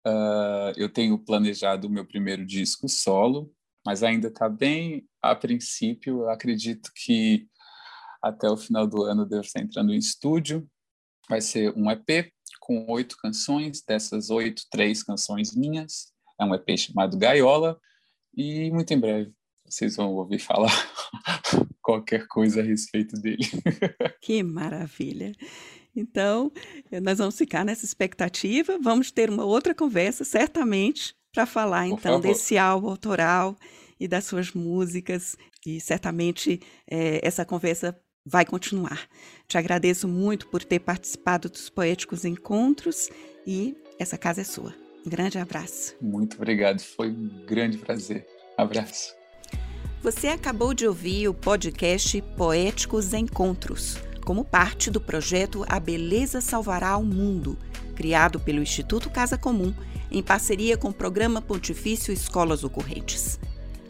uh, 0.06 0.72
eu 0.78 0.88
tenho 0.88 1.18
planejado 1.18 1.88
o 1.88 1.90
meu 1.90 2.06
primeiro 2.06 2.46
disco 2.46 2.88
solo, 2.88 3.52
mas 3.84 4.04
ainda 4.04 4.28
está 4.28 4.48
bem 4.48 5.08
a 5.20 5.34
princípio. 5.34 6.20
Eu 6.20 6.30
acredito 6.30 6.92
que 6.96 7.48
até 8.22 8.48
o 8.48 8.56
final 8.56 8.86
do 8.86 9.02
ano 9.02 9.26
devo 9.26 9.42
estar 9.42 9.62
entrando 9.62 9.92
em 9.92 9.98
estúdio. 9.98 10.70
Vai 11.28 11.42
ser 11.42 11.76
um 11.76 11.90
EP 11.90 12.32
com 12.60 12.86
oito 12.92 13.18
canções, 13.18 13.82
dessas 13.82 14.30
oito, 14.30 14.62
três 14.70 15.02
canções 15.02 15.56
minhas, 15.56 16.14
é 16.40 16.46
um 16.46 16.56
EP 16.56 16.78
chamado 16.78 17.18
Gaiola, 17.18 17.80
e 18.36 18.72
muito 18.72 18.94
em 18.94 19.00
breve 19.00 19.34
vocês 19.66 19.96
vão 19.96 20.14
ouvir 20.16 20.40
falar 20.40 20.72
qualquer 21.82 22.28
coisa 22.28 22.62
a 22.62 22.64
respeito 22.64 23.16
dele. 23.22 23.46
Que 24.22 24.44
maravilha! 24.44 25.34
Então, 25.96 26.52
nós 27.02 27.18
vamos 27.18 27.38
ficar 27.38 27.66
nessa 27.66 27.86
expectativa, 27.86 28.78
vamos 28.82 29.12
ter 29.12 29.30
uma 29.30 29.44
outra 29.44 29.74
conversa, 29.74 30.24
certamente, 30.24 31.16
para 31.34 31.46
falar 31.46 31.88
Por 31.88 31.94
então 31.94 32.14
favor. 32.14 32.22
desse 32.22 32.58
álbum 32.58 32.90
autoral 32.90 33.56
e 34.00 34.08
das 34.08 34.26
suas 34.26 34.54
músicas, 34.54 35.36
e 35.66 35.80
certamente 35.80 36.60
é, 36.90 37.26
essa 37.26 37.44
conversa 37.46 38.00
vai 38.26 38.46
continuar. 38.46 39.08
Te 39.48 39.58
agradeço 39.58 40.08
muito 40.08 40.48
por 40.48 40.64
ter 40.64 40.80
participado 40.80 41.50
dos 41.50 41.70
Poéticos 41.70 42.24
Encontros 42.24 43.10
e 43.46 43.76
essa 44.00 44.18
casa 44.18 44.42
é 44.42 44.44
sua. 44.44 44.89
Um 45.06 45.10
grande 45.10 45.38
abraço. 45.38 45.96
Muito 46.02 46.36
obrigado, 46.36 46.82
foi 46.82 47.10
um 47.10 47.30
grande 47.46 47.78
prazer. 47.78 48.26
Abraço. 48.58 49.14
Você 50.02 50.28
acabou 50.28 50.74
de 50.74 50.88
ouvir 50.88 51.28
o 51.28 51.34
podcast 51.34 52.22
Poéticos 52.38 53.14
Encontros, 53.14 53.98
como 54.24 54.46
parte 54.46 54.90
do 54.90 55.02
projeto 55.02 55.66
A 55.68 55.80
Beleza 55.80 56.40
Salvará 56.40 56.96
o 56.98 57.04
Mundo, 57.04 57.58
criado 57.96 58.40
pelo 58.40 58.62
Instituto 58.62 59.10
Casa 59.10 59.38
Comum 59.38 59.74
em 60.12 60.24
parceria 60.24 60.78
com 60.78 60.90
o 60.90 60.94
Programa 60.94 61.42
Pontifício 61.42 62.14
Escolas 62.14 62.64
Ocorrentes. 62.64 63.40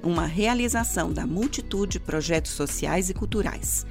Uma 0.01 0.25
realização 0.25 1.11
da 1.11 1.27
multitude 1.27 1.93
de 1.93 1.99
projetos 1.99 2.51
sociais 2.51 3.09
e 3.09 3.13
culturais. 3.13 3.85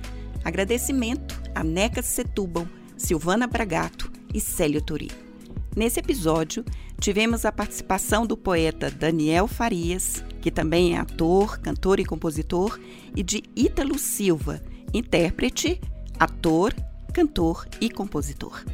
Agradecimento 0.45 1.41
a 1.55 1.63
Neca 1.63 2.03
Setúbal, 2.03 2.67
Silvana 2.97 3.47
Bragato 3.47 4.11
e 4.33 4.41
Célio 4.41 4.83
Tori. 4.83 5.11
Nesse 5.77 6.01
episódio, 6.01 6.65
tivemos 7.01 7.45
a 7.45 7.53
participação 7.53 8.27
do 8.27 8.37
poeta 8.37 8.91
Daniel 8.91 9.47
Farias, 9.47 10.25
que 10.41 10.51
também 10.51 10.95
é 10.95 10.99
ator, 10.99 11.59
cantor 11.59 12.01
e 12.01 12.05
compositor, 12.05 12.79
e 13.15 13.23
de 13.23 13.43
Ítalo 13.57 13.99
Silva, 13.99 14.61
intérprete, 14.93 15.81
ator, 16.19 16.75
cantor 17.13 17.67
e 17.81 17.89
compositor. 17.89 18.65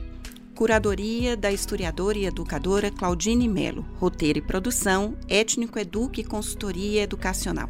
Curadoria 0.55 1.37
da 1.37 1.51
historiadora 1.51 2.17
e 2.17 2.27
educadora 2.27 2.91
Claudine 2.91 3.49
Melo. 3.49 3.85
Roteiro 3.99 4.39
e 4.39 4.43
produção, 4.43 5.17
Étnico 5.29 5.79
Eduque 5.79 6.21
e 6.21 6.25
Consultoria 6.25 7.03
Educacional. 7.03 7.69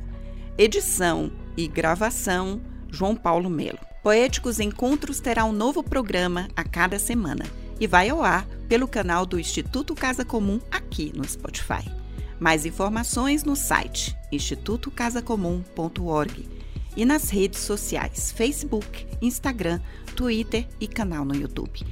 Edição 0.59 1.33
e 1.57 1.67
gravação, 1.67 2.61
João 2.91 3.17
Paulo 3.17 3.49
Melo. 3.49 3.79
Poéticos 4.03 4.61
Encontros 4.61 5.19
terá 5.19 5.47
um 5.47 5.53
novo 5.53 5.83
programa 5.83 6.47
a 6.55 6.63
cada 6.63 6.99
semana 6.99 7.64
e 7.81 7.87
vai 7.87 8.09
ao 8.09 8.23
ar 8.23 8.47
pelo 8.69 8.89
canal 8.89 9.27
do 9.27 9.39
Instituto 9.39 9.95
Casa 9.95 10.25
Comum 10.25 10.59
aqui 10.71 11.13
no 11.15 11.29
Spotify. 11.29 11.85
Mais 12.41 12.65
informações 12.67 13.45
no 13.45 13.55
site 13.55 14.17
institutocasacomum.org 14.33 16.49
e 16.97 17.05
nas 17.05 17.31
redes 17.31 17.61
sociais 17.61 18.33
Facebook, 18.33 19.07
Instagram, 19.21 19.81
Twitter 20.17 20.67
e 20.81 20.89
canal 20.89 21.25
no 21.25 21.35
YouTube. 21.35 21.83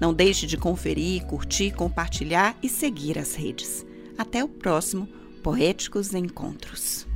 Não 0.00 0.14
deixe 0.14 0.46
de 0.46 0.56
conferir, 0.56 1.26
curtir, 1.26 1.72
compartilhar 1.72 2.56
e 2.62 2.68
seguir 2.68 3.18
as 3.18 3.34
redes. 3.34 3.84
Até 4.16 4.42
o 4.42 4.48
próximo 4.48 5.06
Poéticos 5.42 6.14
Encontros. 6.14 7.06